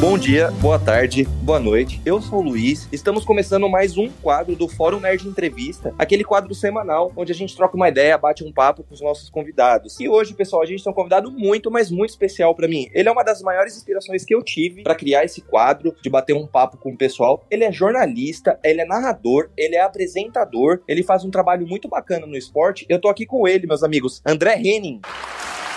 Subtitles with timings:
[0.00, 2.00] Bom dia, boa tarde, boa noite.
[2.06, 2.88] Eu sou o Luiz.
[2.90, 7.54] Estamos começando mais um quadro do Fórum Nerd Entrevista, aquele quadro semanal onde a gente
[7.54, 10.00] troca uma ideia, bate um papo com os nossos convidados.
[10.00, 12.88] E hoje, pessoal, a gente tem um convidado muito, mas muito especial para mim.
[12.94, 16.32] Ele é uma das maiores inspirações que eu tive para criar esse quadro, de bater
[16.34, 17.44] um papo com o pessoal.
[17.50, 22.26] Ele é jornalista, ele é narrador, ele é apresentador, ele faz um trabalho muito bacana
[22.26, 22.86] no esporte.
[22.88, 25.02] Eu tô aqui com ele, meus amigos, André Henning.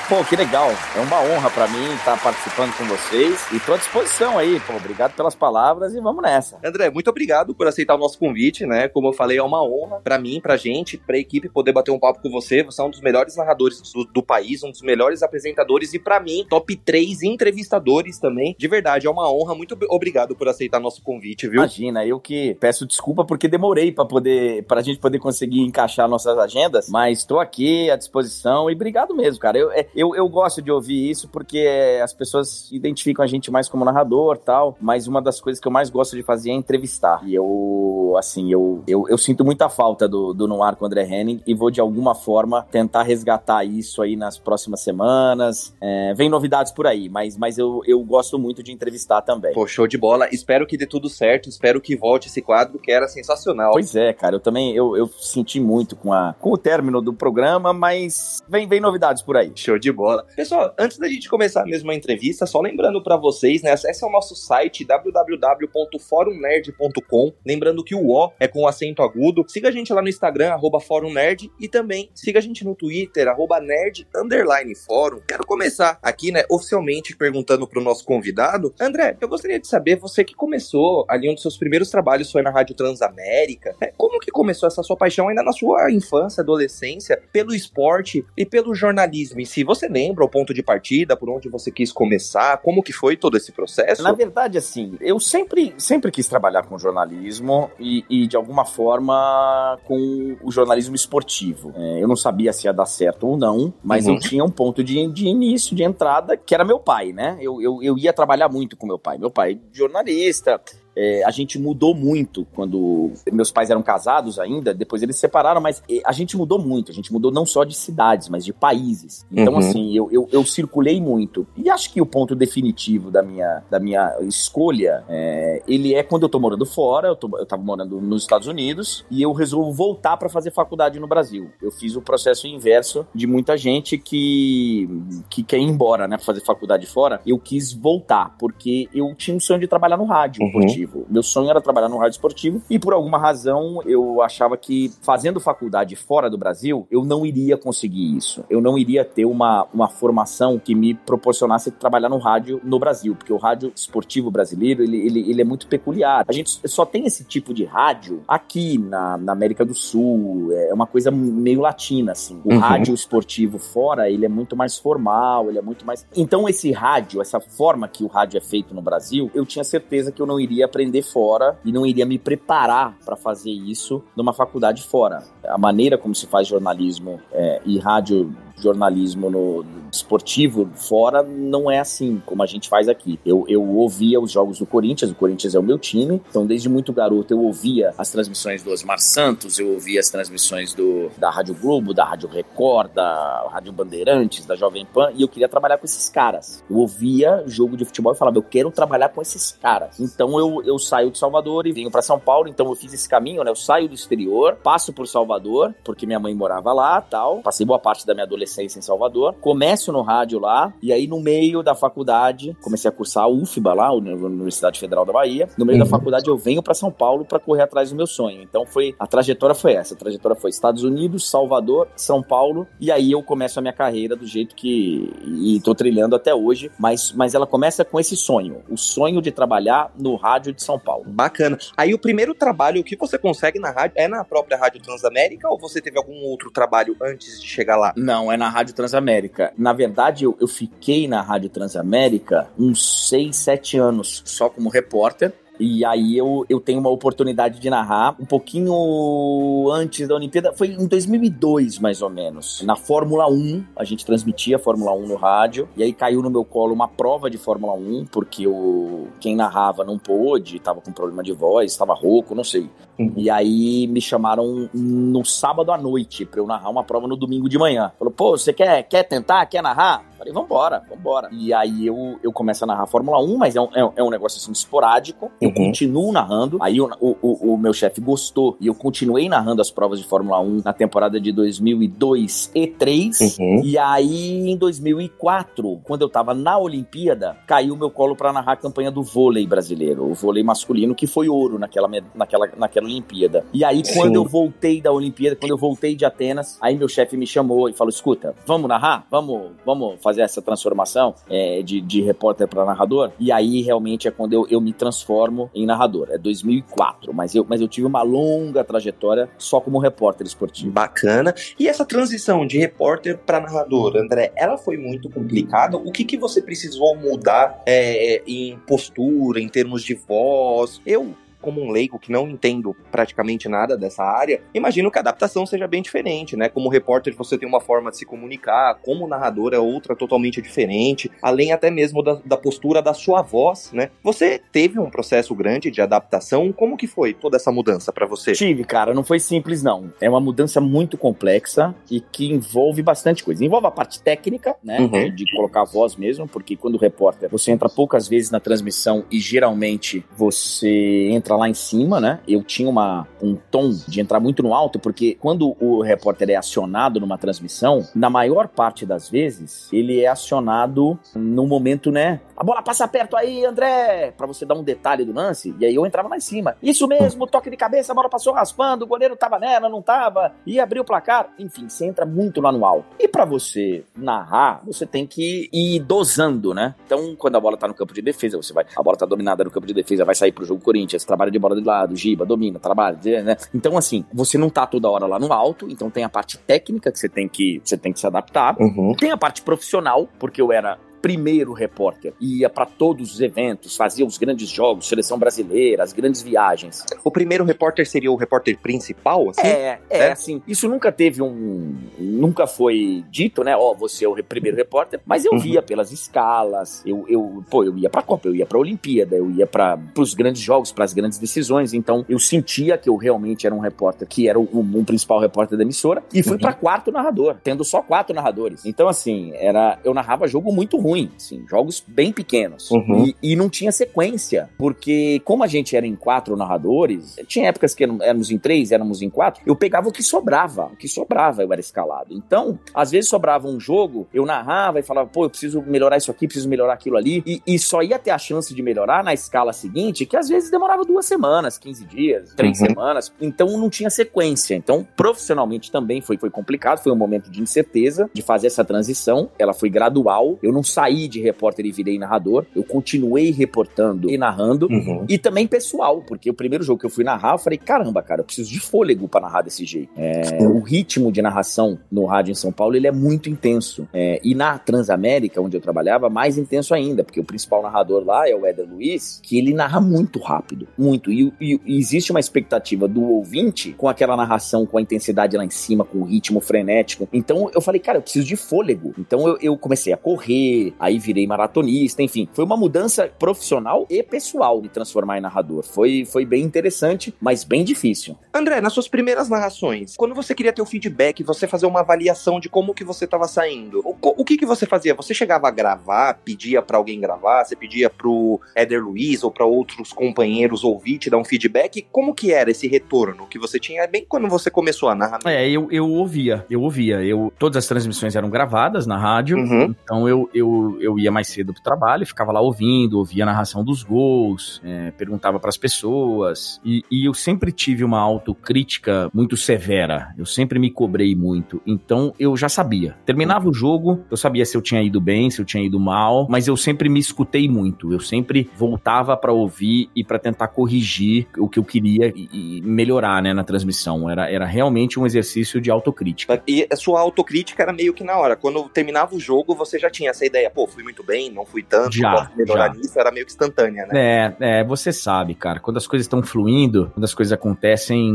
[0.10, 0.70] Pô, que legal.
[0.96, 4.60] É uma honra para mim estar participando com vocês e tô à disposição aí.
[4.60, 6.60] Pô, obrigado pelas palavras e vamos nessa.
[6.64, 8.90] André, muito obrigado por aceitar o nosso convite, né?
[8.90, 11.98] Como eu falei, é uma honra para mim, pra gente, pra equipe poder bater um
[11.98, 12.62] papo com você.
[12.64, 16.20] Você é um dos melhores narradores do, do país, um dos melhores apresentadores e para
[16.20, 18.56] mim, top 3 entrevistadores também.
[18.60, 19.56] De verdade, é uma honra.
[19.56, 21.60] Muito obrigado por aceitar nosso convite, viu?
[21.60, 26.38] Imagina, eu que peço desculpa porque demorei para poder pra gente poder conseguir encaixar nossas
[26.38, 29.58] agendas, mas estou aqui à disposição e obrigado mesmo, cara.
[29.58, 31.68] Eu, é, eu, eu gosto de ouvir isso porque
[32.04, 35.72] as pessoas identificam a gente mais como narrador tal, mas uma das coisas que eu
[35.72, 37.22] mais gosto de fazer é entrevistar.
[37.26, 40.88] E eu, assim, eu, eu, eu sinto muita falta do, do No Ar com o
[40.88, 45.74] André Henning e vou de alguma forma tentar resgatar isso aí nas próximas semanas.
[45.82, 49.54] É, vem novidades por aí, mas, mas eu, eu gosto muito de entrevistar também.
[49.54, 50.28] Pô, show de bola.
[50.32, 53.74] Espero que dê tudo certo, espero que volte esse quadro que era sensacional.
[53.74, 57.14] Pois é, cara, eu também eu, eu senti muito com, a, com o término do
[57.14, 59.52] programa, mas vem, vem novidades por aí.
[59.56, 60.26] Show de bola.
[60.36, 63.74] Pessoal, antes da gente começar mesmo a entrevista, só lembrando para vocês, né?
[63.74, 67.34] Esse é o nosso site www.forumnerd.com.
[67.46, 69.44] Lembrando que o O é com acento agudo.
[69.48, 72.76] Siga a gente lá no Instagram, arroba Fórum Nerd, e também siga a gente no
[72.76, 75.22] Twitter, arroba Nerd Underline Fórum.
[75.28, 78.74] Quero começar aqui, né, oficialmente perguntando pro nosso convidado.
[78.80, 82.42] André, eu gostaria de saber, você que começou ali, um dos seus primeiros trabalhos foi
[82.42, 83.92] na Rádio Transamérica, né?
[83.98, 88.76] como que começou essa sua paixão ainda na sua infância, adolescência, pelo esporte e pelo
[88.76, 89.40] jornalismo?
[89.40, 92.94] E se você lembra o ponto de partida, por onde você quis começar, como que
[92.94, 94.04] foi todo esse processo?
[94.04, 99.78] Na verdade, assim, eu sempre, sempre quis trabalhar com jornalismo e, e de alguma forma
[99.86, 101.74] com o jornalismo esportivo.
[101.76, 104.14] É, eu não sabia se ia dar certo ou não, mas uhum.
[104.14, 107.38] eu tinha um ponto de, de início, de entrada, que era meu pai, né?
[107.42, 109.18] Eu, eu, eu ia trabalhar muito com meu pai.
[109.18, 110.62] Meu pai, jornalista,
[110.96, 115.62] é, a gente mudou muito quando meus pais eram casados ainda, depois eles se separaram,
[115.62, 116.92] mas é, a gente mudou muito.
[116.92, 119.26] A gente mudou não só de cidades, mas de países.
[119.32, 119.60] Então, uhum.
[119.60, 121.48] assim, eu, eu, eu, circulei muito.
[121.56, 126.24] E acho que o ponto definitivo da minha, da minha escolha, é, ele é quando
[126.24, 129.72] eu tô morando fora, eu, tô, eu tava morando nos Estados Unidos, e eu resolvo
[129.72, 131.50] voltar para fazer faculdade no Brasil.
[131.62, 134.88] Eu fiz o processo inverso de muita gente que,
[135.30, 137.22] que quer ir embora, né, pra fazer faculdade fora.
[137.26, 141.06] Eu quis voltar, porque eu tinha um sonho de trabalhar no rádio, uhum esportivo.
[141.10, 145.40] Meu sonho era trabalhar no rádio esportivo e por alguma razão eu achava que fazendo
[145.40, 148.44] faculdade fora do Brasil, eu não iria conseguir isso.
[148.50, 153.16] Eu não iria ter uma, uma formação que me proporcionasse trabalhar no rádio no Brasil,
[153.16, 156.26] porque o rádio esportivo brasileiro, ele, ele, ele é muito peculiar.
[156.28, 160.74] A gente só tem esse tipo de rádio aqui na, na América do Sul, é
[160.74, 162.42] uma coisa meio latina, assim.
[162.44, 162.60] O uhum.
[162.60, 166.06] rádio esportivo fora, ele é muito mais formal, ele é muito mais...
[166.16, 170.12] Então esse rádio, essa forma que o rádio é feito no Brasil, eu tinha certeza
[170.12, 174.34] que eu não iria aprender fora e não iria me preparar para fazer isso numa
[174.34, 175.24] faculdade fora.
[175.44, 181.80] A maneira como se faz jornalismo é, e rádio jornalismo no, esportivo fora não é
[181.80, 183.20] assim como a gente faz aqui.
[183.26, 186.68] Eu, eu ouvia os jogos do Corinthians, o Corinthians é o meu time, então desde
[186.68, 191.30] muito garoto eu ouvia as transmissões do Osmar Santos, eu ouvia as transmissões do, da
[191.30, 195.78] Rádio Globo, da Rádio Record, da Rádio Bandeirantes, da Jovem Pan, e eu queria trabalhar
[195.78, 196.64] com esses caras.
[196.70, 200.00] Eu ouvia jogo de futebol e falava, eu quero trabalhar com esses caras.
[200.00, 203.08] Então eu, eu saio de Salvador e venho para São Paulo, então eu fiz esse
[203.08, 203.52] caminho, né?
[203.52, 207.40] Eu saio do exterior, passo por Salvador, porque minha mãe morava lá, tal.
[207.40, 209.34] Passei boa parte da minha adolescência adolescência em Salvador.
[209.42, 213.74] Começo no rádio lá, e aí no meio da faculdade, comecei a cursar a UFBA
[213.74, 215.50] lá, Universidade Federal da Bahia.
[215.58, 215.86] No meio uhum.
[215.86, 218.42] da faculdade eu venho para São Paulo para correr atrás do meu sonho.
[218.42, 222.92] Então foi a trajetória foi essa, a trajetória foi Estados Unidos, Salvador, São Paulo, e
[222.92, 227.12] aí eu começo a minha carreira do jeito que e tô trilhando até hoje, mas
[227.14, 231.06] mas ela começa com esse sonho, o sonho de trabalhar no rádio de São Paulo.
[231.08, 231.58] Bacana.
[231.76, 235.60] Aí o primeiro trabalho que você consegue na rádio é na própria Rádio Transamérica ou
[235.60, 237.94] você teve algum outro trabalho antes de chegar lá?
[237.96, 239.54] Não, é na Rádio Transamérica.
[239.58, 245.34] Na verdade, eu, eu fiquei na Rádio Transamérica uns 6, 7 anos só como repórter.
[245.60, 250.70] E aí eu, eu tenho uma oportunidade de narrar um pouquinho antes da Olimpíada, foi
[250.70, 252.62] em 2002 mais ou menos.
[252.64, 256.30] Na Fórmula 1, a gente transmitia a Fórmula 1 no rádio, e aí caiu no
[256.30, 260.92] meu colo uma prova de Fórmula 1, porque o, quem narrava não pôde, tava com
[260.92, 262.70] problema de voz, tava rouco, não sei.
[262.98, 263.14] Uhum.
[263.16, 267.50] E aí me chamaram no sábado à noite pra eu narrar uma prova no domingo
[267.50, 267.92] de manhã.
[267.98, 269.46] Falou, pô, você quer, quer tentar?
[269.46, 270.04] Quer narrar?
[270.24, 271.30] Falei, vambora, vambora.
[271.34, 274.10] E aí eu, eu começo a narrar Fórmula 1, mas é um, é, é um
[274.10, 275.30] negócio assim esporádico.
[275.42, 275.56] Eu uhum.
[275.56, 276.58] continuo narrando.
[276.62, 280.40] Aí o, o, o meu chefe gostou e eu continuei narrando as provas de Fórmula
[280.40, 283.38] 1 na temporada de 2002 e 3.
[283.38, 283.62] Uhum.
[283.66, 288.58] E aí em 2004, quando eu tava na Olimpíada, caiu meu colo para narrar a
[288.58, 293.46] campanha do vôlei brasileiro, o vôlei masculino, que foi ouro naquela, naquela, naquela Olimpíada.
[293.54, 294.16] E aí, quando Sim.
[294.16, 297.74] eu voltei da Olimpíada, quando eu voltei de Atenas, aí meu chefe me chamou e
[297.74, 299.06] falou: escuta, vamos narrar?
[299.12, 303.12] Vamos, vamos fazer essa transformação é, de, de repórter para narrador?
[303.20, 306.08] E aí realmente é quando eu, eu me transformo em narrador.
[306.12, 310.72] É 2004, mas eu, mas eu tive uma longa trajetória só como repórter esportivo.
[310.72, 311.34] Bacana.
[311.60, 315.78] E essa transição de repórter para narrador, André, ela foi muito complicada?
[315.78, 320.82] O que, que você precisou mudar é, em postura, em termos de voz?
[320.86, 321.14] Eu
[321.44, 325.68] como um leigo que não entendo praticamente nada dessa área, imagino que a adaptação seja
[325.68, 326.48] bem diferente, né?
[326.48, 331.12] Como repórter você tem uma forma de se comunicar, como narrador é outra totalmente diferente,
[331.22, 333.90] além até mesmo da, da postura da sua voz, né?
[334.02, 338.32] Você teve um processo grande de adaptação, como que foi toda essa mudança para você?
[338.32, 339.92] Tive, cara, não foi simples não.
[340.00, 343.44] É uma mudança muito complexa e que envolve bastante coisa.
[343.44, 344.80] Envolve a parte técnica, né?
[344.80, 344.90] Uhum.
[344.90, 349.06] De, de colocar a voz mesmo, porque quando repórter você entra poucas vezes na transmissão
[349.12, 352.20] e geralmente você entra entrar lá em cima, né?
[352.28, 356.36] Eu tinha uma, um tom de entrar muito no alto, porque quando o repórter é
[356.36, 362.22] acionado numa transmissão, na maior parte das vezes, ele é acionado no momento, né?
[362.36, 364.14] A bola passa perto aí, André!
[364.18, 365.56] para você dar um detalhe do lance.
[365.60, 366.56] E aí eu entrava lá em cima.
[366.62, 370.34] Isso mesmo, toque de cabeça, a bola passou raspando, o goleiro tava nela, não tava,
[370.46, 371.30] e abriu o placar.
[371.40, 372.86] Enfim, você entra muito lá no alto.
[373.00, 376.76] E para você narrar, você tem que ir dosando, né?
[376.86, 378.66] Então, quando a bola tá no campo de defesa, você vai.
[378.76, 381.40] A bola tá dominada no campo de defesa, vai sair pro jogo Corinthians, trabalha de
[381.40, 383.38] bola de lado, giba, domina, trabalha, né?
[383.54, 386.92] Então, assim, você não tá toda hora lá no alto, então tem a parte técnica
[386.92, 388.56] que você tem que, você tem que se adaptar.
[388.60, 388.94] Uhum.
[388.94, 392.14] Tem a parte profissional, porque eu era primeiro repórter.
[392.18, 396.86] Ia para todos os eventos, fazia os grandes jogos, seleção brasileira, as grandes viagens.
[397.04, 399.42] O primeiro repórter seria o repórter principal, assim?
[399.46, 400.12] É, é, é?
[400.14, 400.42] assim.
[400.48, 401.76] Isso nunca teve um.
[402.00, 403.54] Nunca foi dito, né?
[403.54, 405.40] Ó, oh, você é o primeiro repórter, mas eu uhum.
[405.40, 409.30] via pelas escalas, eu, eu, pô, eu ia pra Copa, eu ia pra Olimpíada, eu
[409.30, 413.46] ia para os grandes jogos, para as grandes decisões, então eu sentia que eu realmente
[413.46, 416.40] era um repórter, que era o um principal repórter da emissora, e fui uhum.
[416.40, 418.66] para quarto narrador, tendo só quatro narradores.
[418.66, 422.70] Então, assim, era eu narrava jogo muito ruim ruim, assim, jogos bem pequenos.
[422.70, 423.06] Uhum.
[423.06, 427.74] E, e, não tinha sequência, porque como a gente era em quatro narradores, tinha épocas
[427.74, 431.42] que éramos em três, éramos em quatro, eu pegava o que sobrava, o que sobrava
[431.42, 432.14] eu era escalado.
[432.14, 436.12] Então, às vezes sobrava um jogo, eu narrava e falava, pô, eu preciso melhorar isso
[436.12, 439.14] aqui, preciso melhorar aquilo ali, e, e só ia ter a chance de melhorar na
[439.14, 442.68] escala seguinte, que às vezes demorava duas semanas, 15 dias, três uhum.
[442.68, 444.56] semanas, então não tinha sequência.
[444.56, 449.30] Então, profissionalmente também foi, foi complicado, foi um momento de incerteza de fazer essa transição,
[449.40, 452.46] ela foi gradual, eu não sabia saí de repórter e virei narrador.
[452.56, 454.68] Eu continuei reportando e narrando.
[454.70, 455.06] Uhum.
[455.08, 458.22] E também pessoal, porque o primeiro jogo que eu fui narrar, eu falei, caramba, cara,
[458.22, 459.90] eu preciso de fôlego para narrar desse jeito.
[459.96, 463.88] É, o ritmo de narração no rádio em São Paulo, ele é muito intenso.
[463.94, 468.28] É, e na Transamérica, onde eu trabalhava, mais intenso ainda, porque o principal narrador lá
[468.28, 471.12] é o Éder Luiz, que ele narra muito rápido, muito.
[471.12, 475.46] E, e, e existe uma expectativa do ouvinte com aquela narração, com a intensidade lá
[475.46, 477.08] em cima, com o ritmo frenético.
[477.14, 478.94] Então eu falei, cara, eu preciso de fôlego.
[478.98, 482.28] Então eu, eu comecei a correr, aí virei maratonista, enfim.
[482.34, 485.64] Foi uma mudança profissional e pessoal de transformar em narrador.
[485.64, 488.18] Foi, foi bem interessante, mas bem difícil.
[488.34, 492.40] André, nas suas primeiras narrações, quando você queria ter o feedback, você fazer uma avaliação
[492.40, 494.94] de como que você estava saindo, o, o, que que você fazia?
[494.96, 499.46] Você chegava a gravar, pedia para alguém gravar, você pedia pro Éder Luiz ou para
[499.46, 501.86] outros companheiros ouvir, te dar um feedback?
[501.92, 505.20] Como que era esse retorno que você tinha bem quando você começou a narrar?
[505.26, 507.04] É, eu, eu ouvia, eu ouvia.
[507.04, 509.76] Eu, todas as transmissões eram gravadas na rádio, uhum.
[509.84, 513.64] então eu, eu eu, ia mais cedo pro trabalho, ficava lá ouvindo, ouvia a narração
[513.64, 516.60] dos gols, é, perguntava para as pessoas.
[516.64, 520.14] E, e, eu sempre tive uma autocrítica muito severa.
[520.18, 521.62] Eu sempre me cobrei muito.
[521.66, 522.96] Então eu já sabia.
[523.06, 526.28] Terminava o jogo, eu sabia se eu tinha ido bem, se eu tinha ido mal,
[526.30, 527.92] mas eu sempre me escutei muito.
[527.92, 532.62] Eu sempre voltava para ouvir e para tentar corrigir o que eu queria e, e
[532.62, 534.10] melhorar, né, na transmissão.
[534.10, 536.42] Era, era realmente um exercício de autocrítica.
[536.48, 538.36] E a sua autocrítica era meio que na hora.
[538.36, 541.64] Quando terminava o jogo, você já tinha essa ideia, pô, fui muito bem, não fui
[541.64, 542.74] tanto, já, posso melhorar já.
[542.74, 544.36] nisso, era meio que instantânea, né?
[544.40, 548.12] É, é, você sabe, cara, quando as coisas estão fluindo, quando as coisas acontecem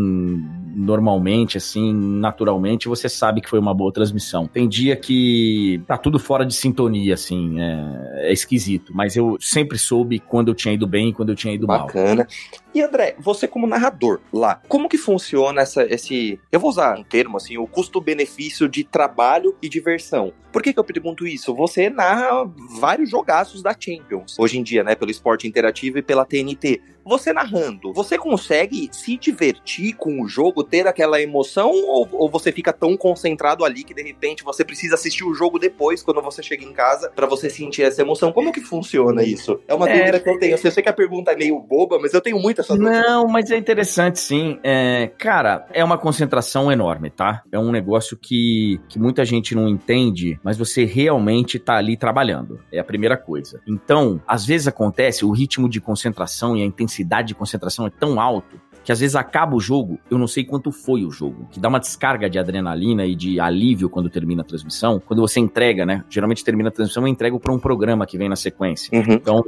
[0.74, 4.46] normalmente, assim, naturalmente, você sabe que foi uma boa transmissão.
[4.46, 8.92] Tem dia que tá tudo fora de sintonia, assim, é, é esquisito.
[8.94, 11.84] Mas eu sempre soube quando eu tinha ido bem e quando eu tinha ido Bacana.
[11.84, 12.16] mal.
[12.16, 12.28] Bacana.
[12.74, 17.02] E André, você como narrador lá, como que funciona essa, esse, eu vou usar um
[17.02, 20.32] termo assim, o custo-benefício de trabalho e diversão?
[20.52, 21.54] Por que, que eu pergunto isso?
[21.54, 22.17] Você narra
[22.80, 26.80] vários jogaços da Champions, hoje em dia, né, pelo esporte interativo e pela TNT.
[27.08, 32.52] Você narrando, você consegue se divertir com o jogo, ter aquela emoção, ou, ou você
[32.52, 36.42] fica tão concentrado ali que de repente você precisa assistir o jogo depois, quando você
[36.42, 38.30] chega em casa, para você sentir essa emoção?
[38.30, 39.58] Como que funciona isso?
[39.66, 39.98] É uma é...
[39.98, 40.52] dúvida que eu tenho.
[40.52, 43.00] Eu sei que a pergunta é meio boba, mas eu tenho muita essa dúvida.
[43.00, 44.58] Não, mas é interessante sim.
[44.62, 47.42] É, cara, é uma concentração enorme, tá?
[47.50, 52.60] É um negócio que, que muita gente não entende, mas você realmente tá ali trabalhando.
[52.70, 53.62] É a primeira coisa.
[53.66, 57.90] Então, às vezes acontece, o ritmo de concentração e a intensidade intensidade de concentração é
[57.90, 61.46] tão alto que às vezes acaba o jogo, eu não sei quanto foi o jogo,
[61.50, 65.38] que dá uma descarga de adrenalina e de alívio quando termina a transmissão, quando você
[65.38, 66.02] entrega, né?
[66.08, 68.88] Geralmente termina a transmissão, eu entrego para um programa que vem na sequência.
[68.98, 69.12] Uhum.
[69.12, 69.44] Então,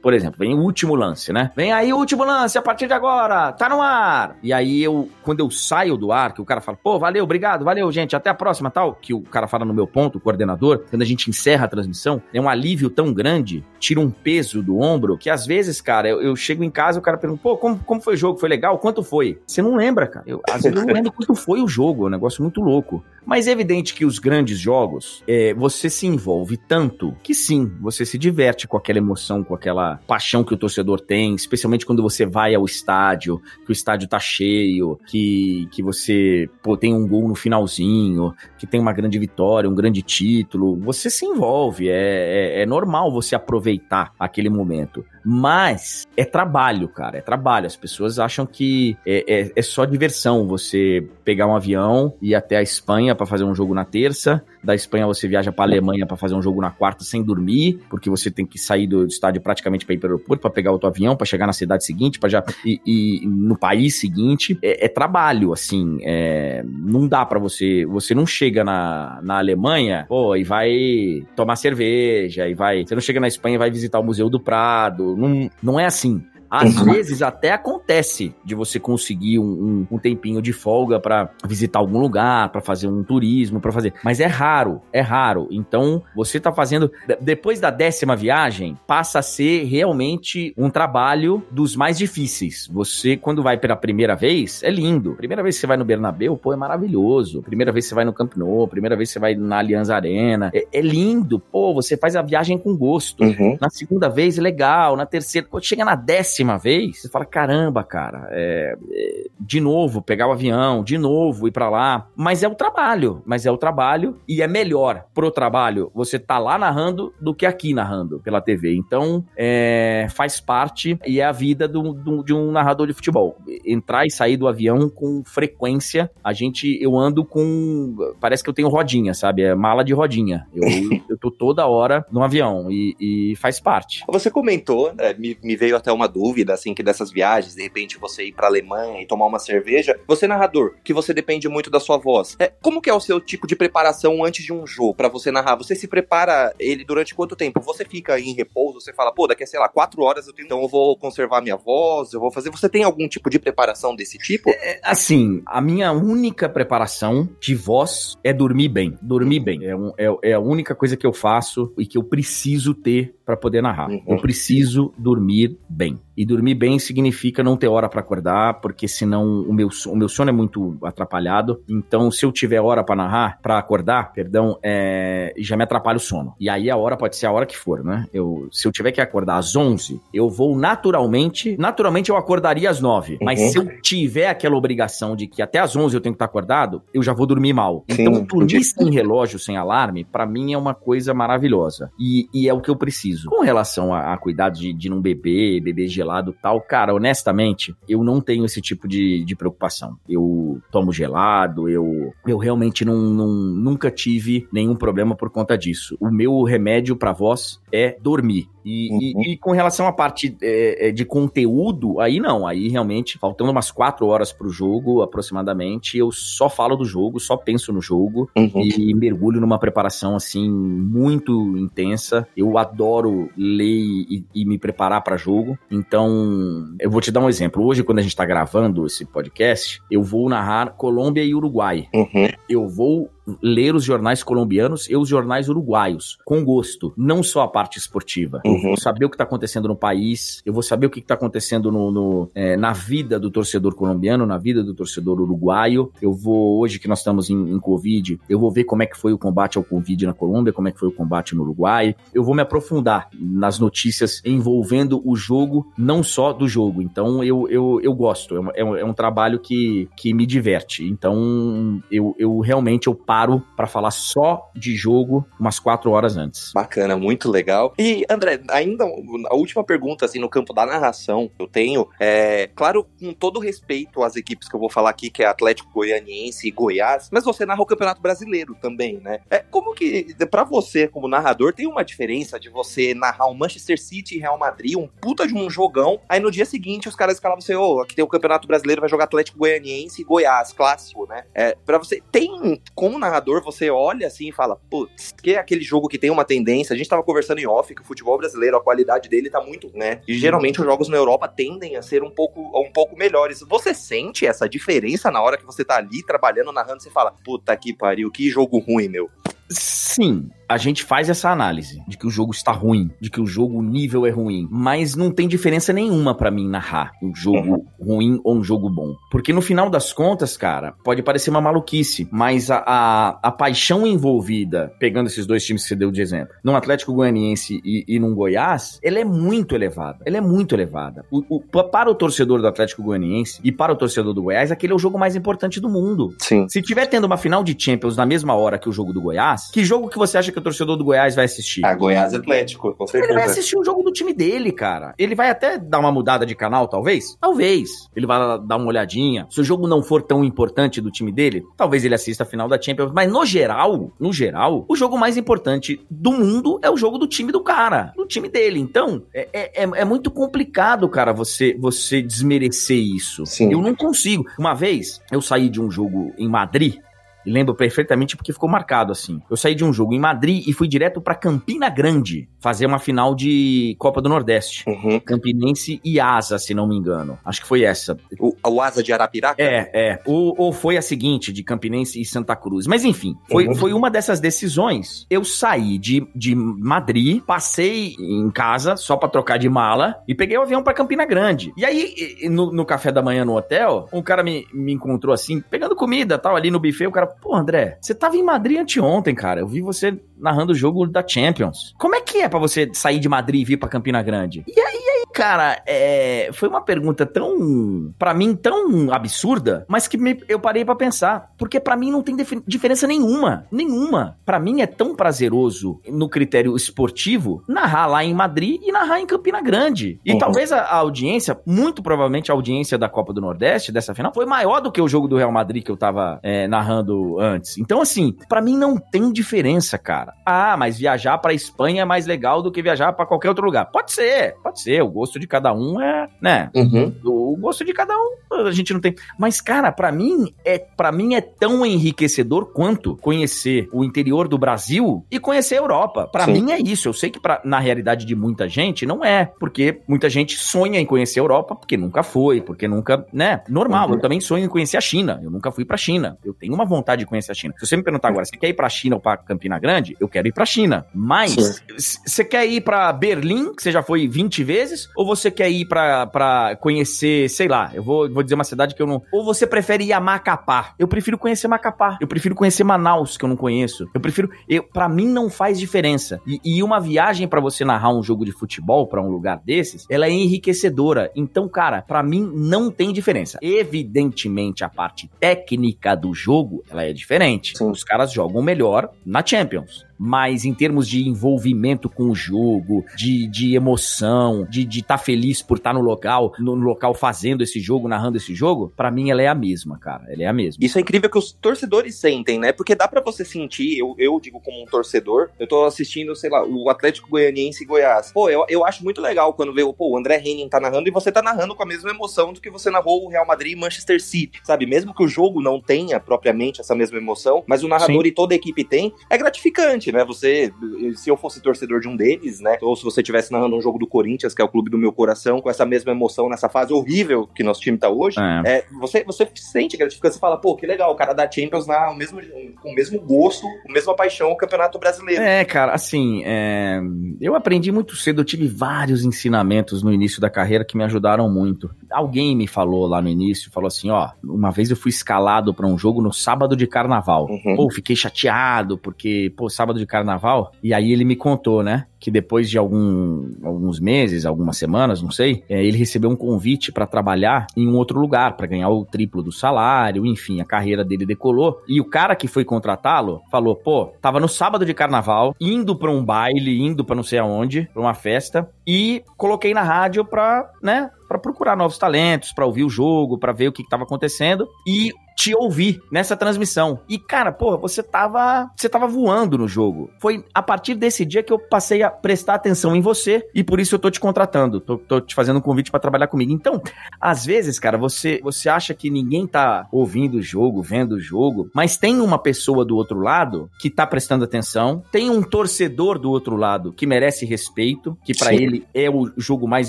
[0.00, 1.50] por exemplo, vem o último lance, né?
[1.54, 4.38] Vem aí o último lance a partir de agora, tá no ar.
[4.42, 7.66] E aí eu, quando eu saio do ar, que o cara fala, pô, valeu, obrigado,
[7.66, 10.86] valeu, gente, até a próxima, tal, que o cara fala no meu ponto, o coordenador,
[10.88, 14.78] quando a gente encerra a transmissão, é um alívio tão grande, tira um peso do
[14.78, 17.78] ombro, que às vezes, cara, eu, eu chego em casa, o cara pergunta, pô, como,
[17.80, 18.38] como foi o jogo?
[18.40, 18.77] Foi legal?
[18.78, 19.38] Quanto foi?
[19.46, 20.24] Você não lembra, cara.
[20.26, 23.02] Eu, às vezes eu não lembro quanto foi o jogo, é um negócio muito louco.
[23.24, 28.06] Mas é evidente que os grandes jogos, é, você se envolve tanto que sim, você
[28.06, 32.24] se diverte com aquela emoção, com aquela paixão que o torcedor tem, especialmente quando você
[32.24, 37.28] vai ao estádio, que o estádio tá cheio, que, que você pô, tem um gol
[37.28, 40.76] no finalzinho, que tem uma grande vitória, um grande título.
[40.76, 45.04] Você se envolve, é, é, é normal você aproveitar aquele momento.
[45.30, 47.66] Mas é trabalho, cara, é trabalho.
[47.66, 52.34] As pessoas acham que é, é, é só diversão você pegar um avião e ir
[52.34, 56.06] até a Espanha para fazer um jogo na terça, da Espanha você viaja para Alemanha
[56.06, 59.40] para fazer um jogo na quarta sem dormir, porque você tem que sair do estádio
[59.40, 62.18] praticamente para ir para o aeroporto, para pegar outro avião, para chegar na cidade seguinte,
[62.18, 64.58] para já e, e, no país seguinte.
[64.62, 70.06] É, é trabalho, assim, é, não dá para você, você não chega na, na Alemanha,
[70.08, 73.98] pô, e vai tomar cerveja, e vai, você não chega na Espanha e vai visitar
[73.98, 76.22] o Museu do Prado, não, não é assim.
[76.50, 76.92] Às uhum.
[76.92, 81.98] vezes até acontece de você conseguir um, um, um tempinho de folga para visitar algum
[81.98, 83.92] lugar, para fazer um turismo, para fazer.
[84.02, 85.48] Mas é raro, é raro.
[85.50, 86.90] Então você tá fazendo.
[87.20, 92.68] Depois da décima viagem, passa a ser realmente um trabalho dos mais difíceis.
[92.72, 95.14] Você, quando vai pela primeira vez, é lindo.
[95.14, 97.42] Primeira vez que você vai no Bernabéu, pô, é maravilhoso.
[97.42, 99.90] Primeira vez que você vai no Camp Nou, primeira vez que você vai na Allianz
[99.90, 101.38] Arena, é, é lindo.
[101.38, 103.22] Pô, você faz a viagem com gosto.
[103.22, 103.56] Uhum.
[103.60, 104.96] Na segunda vez, legal.
[104.96, 109.60] Na terceira, quando chega na décima décima vez, você fala: caramba, cara, é, é, de
[109.60, 112.08] novo pegar o avião, de novo ir para lá.
[112.14, 116.38] Mas é o trabalho, mas é o trabalho e é melhor pro trabalho você tá
[116.38, 118.74] lá narrando do que aqui narrando pela TV.
[118.74, 123.36] Então, é, faz parte e é a vida do, do, de um narrador de futebol.
[123.64, 128.54] Entrar e sair do avião com frequência, a gente, eu ando com, parece que eu
[128.54, 129.42] tenho rodinha, sabe?
[129.42, 130.46] É mala de rodinha.
[130.54, 130.62] Eu,
[131.10, 134.04] eu tô toda hora no avião e, e faz parte.
[134.08, 137.62] Você comentou, né, me, me veio até uma dúvida dúvida, assim, que dessas viagens, de
[137.62, 141.70] repente você ir pra Alemanha e tomar uma cerveja, você narrador, que você depende muito
[141.70, 144.66] da sua voz, é, como que é o seu tipo de preparação antes de um
[144.66, 145.56] jogo para você narrar?
[145.56, 147.60] Você se prepara ele durante quanto tempo?
[147.62, 150.46] Você fica em repouso, você fala, pô, daqui a, sei lá, quatro horas eu tenho,
[150.46, 152.50] então eu vou conservar minha voz, eu vou fazer.
[152.50, 154.50] Você tem algum tipo de preparação desse tipo?
[154.50, 158.98] É, assim, a minha única preparação de voz é dormir bem.
[159.00, 159.64] Dormir bem.
[159.64, 163.14] É, um, é, é a única coisa que eu faço e que eu preciso ter
[163.28, 163.90] para poder narrar.
[163.90, 164.02] Uhum.
[164.08, 165.98] Eu preciso dormir bem.
[166.16, 170.08] E dormir bem significa não ter hora para acordar, porque senão o meu, o meu
[170.08, 171.62] sono é muito atrapalhado.
[171.68, 176.00] Então, se eu tiver hora para narrar, para acordar, perdão, é, já me atrapalha o
[176.00, 176.34] sono.
[176.40, 178.06] E aí a hora pode ser a hora que for, né?
[178.14, 182.80] Eu, se eu tiver que acordar às 11, eu vou naturalmente, naturalmente eu acordaria às
[182.80, 183.12] 9.
[183.12, 183.18] Uhum.
[183.22, 186.24] Mas se eu tiver aquela obrigação de que até às 11 eu tenho que estar
[186.24, 187.84] acordado, eu já vou dormir mal.
[187.90, 191.92] Sim, então, dormir sem relógio, sem alarme, para mim é uma coisa maravilhosa.
[192.00, 193.17] E, e, é o que eu preciso.
[193.24, 194.18] Com relação a, a
[194.60, 196.60] de, de não beber, beber gelado, gelado tal.
[196.60, 199.96] Cara, honestamente, eu não tenho esse tipo de, de preocupação.
[200.08, 205.96] Eu tomo gelado, eu, eu realmente não, não, nunca tive nenhum problema por conta disso.
[206.00, 208.48] O meu remédio para voz é dormir.
[208.68, 209.22] E, uhum.
[209.22, 212.46] e, e, com relação à parte é, é, de conteúdo, aí não.
[212.46, 217.34] Aí realmente, faltando umas quatro horas pro jogo, aproximadamente, eu só falo do jogo, só
[217.34, 218.50] penso no jogo uhum.
[218.62, 222.28] e mergulho numa preparação assim muito intensa.
[222.36, 225.58] Eu adoro ler e, e me preparar para jogo.
[225.70, 227.64] Então, eu vou te dar um exemplo.
[227.64, 231.88] Hoje, quando a gente tá gravando esse podcast, eu vou narrar Colômbia e Uruguai.
[231.94, 232.28] Uhum.
[232.48, 233.08] Eu vou
[233.42, 236.92] ler os jornais colombianos e os jornais uruguaios, com gosto.
[236.96, 238.40] Não só a parte esportiva.
[238.44, 238.56] Uhum.
[238.56, 241.14] Eu vou saber o que está acontecendo no país, eu vou saber o que está
[241.14, 245.90] acontecendo no, no é, na vida do torcedor colombiano, na vida do torcedor uruguaio.
[246.00, 248.96] Eu vou, hoje que nós estamos em, em Covid, eu vou ver como é que
[248.96, 251.94] foi o combate ao Covid na Colômbia, como é que foi o combate no Uruguai.
[252.14, 256.82] Eu vou me aprofundar nas notícias envolvendo o jogo, não só do jogo.
[256.82, 260.84] Então eu, eu, eu gosto, é um, é um trabalho que, que me diverte.
[260.84, 263.17] Então eu, eu realmente eu paro
[263.56, 266.52] para falar só de jogo umas quatro horas antes.
[266.52, 267.74] Bacana, muito legal.
[267.78, 272.86] E, André, ainda a última pergunta, assim, no campo da narração, eu tenho, é, claro,
[273.00, 276.50] com todo respeito às equipes que eu vou falar aqui, que é Atlético Goianiense e
[276.50, 279.20] Goiás, mas você narra o Campeonato Brasileiro também, né?
[279.30, 283.80] É, como que, para você, como narrador, tem uma diferença de você narrar um Manchester
[283.80, 287.14] City e Real Madrid, um puta de um jogão, aí no dia seguinte os caras
[287.14, 290.52] escalavam você, ô, oh, aqui tem o Campeonato Brasileiro, vai jogar Atlético Goianiense e Goiás,
[290.52, 291.24] clássico, né?
[291.34, 295.38] É, pra você, tem como narrar narrador, você olha assim e fala, putz, que é
[295.38, 296.74] aquele jogo que tem uma tendência.
[296.74, 299.70] A gente tava conversando em off que o futebol brasileiro, a qualidade dele tá muito,
[299.74, 300.00] né?
[300.06, 303.40] E geralmente os jogos na Europa tendem a ser um pouco, um pouco melhores.
[303.40, 307.56] Você sente essa diferença na hora que você tá ali trabalhando, narrando, você fala, puta
[307.56, 309.10] que pariu, que jogo ruim, meu.
[309.50, 313.26] Sim, a gente faz essa análise de que o jogo está ruim, de que o
[313.26, 317.38] jogo o nível é ruim, mas não tem diferença nenhuma para mim narrar um jogo
[317.38, 317.66] uhum.
[317.78, 318.94] ruim ou um jogo bom.
[319.10, 323.86] Porque no final das contas, cara, pode parecer uma maluquice, mas a, a, a paixão
[323.86, 327.98] envolvida, pegando esses dois times que você deu de exemplo, num Atlético Goianiense e, e
[327.98, 329.98] num Goiás, ela é muito elevada.
[330.06, 331.04] Ela é muito elevada.
[331.10, 334.72] O, o, para o torcedor do Atlético Goianiense e para o torcedor do Goiás, aquele
[334.72, 336.14] é o jogo mais importante do mundo.
[336.18, 336.46] Sim.
[336.48, 339.37] Se tiver tendo uma final de Champions na mesma hora que o jogo do Goiás,
[339.52, 341.64] que jogo que você acha que o torcedor do Goiás vai assistir?
[341.64, 343.12] Ah, Goiás Atlético, com certeza.
[343.12, 344.94] Ele vai assistir o jogo do time dele, cara.
[344.98, 347.16] Ele vai até dar uma mudada de canal, talvez?
[347.20, 347.70] Talvez.
[347.94, 349.26] Ele vai dar uma olhadinha.
[349.30, 352.48] Se o jogo não for tão importante do time dele, talvez ele assista a final
[352.48, 352.92] da Champions.
[352.92, 357.06] Mas no geral, no geral, o jogo mais importante do mundo é o jogo do
[357.06, 358.58] time do cara, do time dele.
[358.58, 363.24] Então, é, é, é, é muito complicado, cara, você, você desmerecer isso.
[363.26, 363.52] Sim.
[363.52, 364.24] Eu não consigo.
[364.38, 366.76] Uma vez, eu saí de um jogo em Madrid,
[367.24, 369.20] e lembro perfeitamente porque ficou marcado assim.
[369.30, 372.78] Eu saí de um jogo em Madrid e fui direto para Campina Grande fazer uma
[372.78, 374.64] final de Copa do Nordeste.
[374.68, 375.00] Uhum.
[375.00, 377.18] Campinense e Asa, se não me engano.
[377.24, 377.98] Acho que foi essa.
[378.18, 379.42] O, o Asa de Arapiraca?
[379.42, 380.00] É, é.
[380.06, 382.66] Ou, ou foi a seguinte, de Campinense e Santa Cruz.
[382.66, 383.54] Mas enfim, foi, uhum.
[383.54, 385.06] foi uma dessas decisões.
[385.10, 390.38] Eu saí de, de Madrid, passei em casa só para trocar de mala e peguei
[390.38, 391.52] o avião para Campina Grande.
[391.56, 395.40] E aí, no, no, café da manhã no hotel, um cara me, me encontrou assim,
[395.40, 396.86] pegando comida tal, ali no buffet.
[396.86, 399.40] O cara, Pô, André, você tava em Madrid anteontem, cara.
[399.40, 401.74] Eu vi você narrando o jogo da Champions.
[401.78, 404.44] Como é que é para você sair de Madrid e vir pra Campina Grande?
[404.46, 404.87] E aí
[405.18, 406.30] cara, é...
[406.32, 410.16] foi uma pergunta tão, para mim, tão absurda, mas que me...
[410.28, 411.32] eu parei para pensar.
[411.36, 412.40] Porque para mim não tem dif...
[412.46, 413.44] diferença nenhuma.
[413.50, 414.16] Nenhuma.
[414.24, 419.06] Para mim é tão prazeroso, no critério esportivo, narrar lá em Madrid e narrar em
[419.06, 419.98] Campina Grande.
[420.04, 420.18] E uhum.
[420.18, 424.24] talvez a, a audiência, muito provavelmente a audiência da Copa do Nordeste, dessa final, foi
[424.24, 427.58] maior do que o jogo do Real Madrid que eu tava é, narrando antes.
[427.58, 430.12] Então, assim, para mim não tem diferença, cara.
[430.24, 433.66] Ah, mas viajar pra Espanha é mais legal do que viajar para qualquer outro lugar.
[433.66, 434.80] Pode ser, pode ser.
[434.80, 436.50] O gosto de cada um é, né?
[436.52, 436.92] Uhum.
[437.04, 438.96] O gosto de cada um a gente não tem.
[439.16, 444.36] Mas, cara, para mim é para mim é tão enriquecedor quanto conhecer o interior do
[444.36, 446.08] Brasil e conhecer a Europa.
[446.10, 446.88] Para mim é isso.
[446.88, 450.80] Eu sei que pra, na realidade de muita gente não é, porque muita gente sonha
[450.80, 453.42] em conhecer a Europa porque nunca foi, porque nunca, né?
[453.48, 453.88] Normal.
[453.88, 453.94] Uhum.
[453.94, 455.20] Eu também sonho em conhecer a China.
[455.22, 456.18] Eu nunca fui para China.
[456.24, 457.54] Eu tenho uma vontade vontade de conhecer a China.
[457.58, 459.96] Se você me perguntar agora, você quer ir pra China ou pra Campina Grande?
[460.00, 460.86] Eu quero ir pra China.
[460.94, 464.88] Mas, você quer ir pra Berlim, que você já foi 20 vezes?
[464.98, 468.74] Ou você quer ir pra, pra conhecer, sei lá, eu vou, vou dizer uma cidade
[468.74, 469.00] que eu não.
[469.12, 470.74] Ou você prefere ir a Macapá?
[470.78, 471.96] Eu prefiro conhecer Macapá.
[472.00, 473.88] Eu prefiro conhecer Manaus, que eu não conheço.
[473.94, 474.28] Eu prefiro.
[474.48, 476.20] Eu, pra mim não faz diferença.
[476.26, 479.86] E, e uma viagem para você narrar um jogo de futebol para um lugar desses,
[479.88, 481.12] ela é enriquecedora.
[481.14, 483.38] Então, cara, para mim não tem diferença.
[483.40, 487.56] Evidentemente, a parte técnica do jogo, ela é é diferente.
[487.56, 487.70] Sim.
[487.70, 489.86] Os caras jogam melhor na Champions.
[489.98, 495.42] Mas em termos de envolvimento com o jogo, de, de emoção, de estar tá feliz
[495.42, 498.90] por estar tá no local, no, no, local fazendo esse jogo, narrando esse jogo, para
[498.90, 500.04] mim ela é a mesma, cara.
[500.08, 500.64] Ela é a mesma.
[500.64, 502.52] Isso é incrível que os torcedores sentem, né?
[502.52, 506.30] Porque dá para você sentir, eu, eu digo como um torcedor, eu tô assistindo, sei
[506.30, 508.12] lá, o Atlético Goianiense e Goiás.
[508.12, 510.92] Pô, eu, eu acho muito legal quando vê pô, o André Henning tá narrando e
[510.92, 513.56] você tá narrando com a mesma emoção do que você narrou o Real Madrid e
[513.56, 514.66] Manchester City, sabe?
[514.66, 518.08] Mesmo que o jogo não tenha propriamente essa mesma emoção, mas o narrador Sim.
[518.08, 520.04] e toda a equipe tem, é gratificante, né?
[520.04, 520.52] Você,
[520.96, 522.58] se eu fosse torcedor de um deles, né?
[522.62, 524.92] Ou se você estivesse narrando um jogo do Corinthians, que é o clube do meu
[524.92, 528.58] coração, com essa mesma emoção nessa fase horrível que nosso time tá hoje, é.
[528.58, 531.90] É, você, você sente gratificante, você fala, pô, que legal, o cara da Champions na,
[531.90, 532.20] o mesmo,
[532.62, 535.22] com o mesmo gosto, com a mesma paixão o Campeonato Brasileiro.
[535.22, 536.80] É, cara, assim, é...
[537.20, 541.30] eu aprendi muito cedo, eu tive vários ensinamentos no início da carreira que me ajudaram
[541.30, 541.70] muito.
[541.90, 545.66] Alguém me falou lá no início, falou assim, ó, uma vez eu fui escalado para
[545.66, 547.26] um jogo no sábado de carnaval.
[547.28, 547.56] Uhum.
[547.56, 550.52] Pô, fiquei chateado porque, pô, sábado de carnaval.
[550.62, 551.86] E aí ele me contou, né?
[552.00, 556.70] que depois de algum, alguns meses, algumas semanas, não sei, é, ele recebeu um convite
[556.70, 560.84] para trabalhar em um outro lugar, para ganhar o triplo do salário, enfim, a carreira
[560.84, 561.60] dele decolou.
[561.66, 565.90] E o cara que foi contratá-lo falou: pô, tava no sábado de carnaval, indo pra
[565.90, 570.50] um baile, indo pra não sei aonde, pra uma festa, e coloquei na rádio pra,
[570.62, 574.46] né, para procurar novos talentos, para ouvir o jogo, para ver o que estava acontecendo.
[574.66, 576.78] E te ouvir nessa transmissão.
[576.88, 578.48] E, cara, porra, você tava.
[578.56, 579.90] Você tava voando no jogo.
[579.98, 583.58] Foi a partir desse dia que eu passei a prestar atenção em você e por
[583.58, 584.60] isso eu tô te contratando.
[584.60, 586.30] Tô, tô te fazendo um convite para trabalhar comigo.
[586.30, 586.62] Então,
[587.00, 591.50] às vezes, cara, você, você acha que ninguém tá ouvindo o jogo, vendo o jogo,
[591.52, 596.12] mas tem uma pessoa do outro lado que tá prestando atenção, tem um torcedor do
[596.12, 599.68] outro lado que merece respeito, que para ele é o jogo mais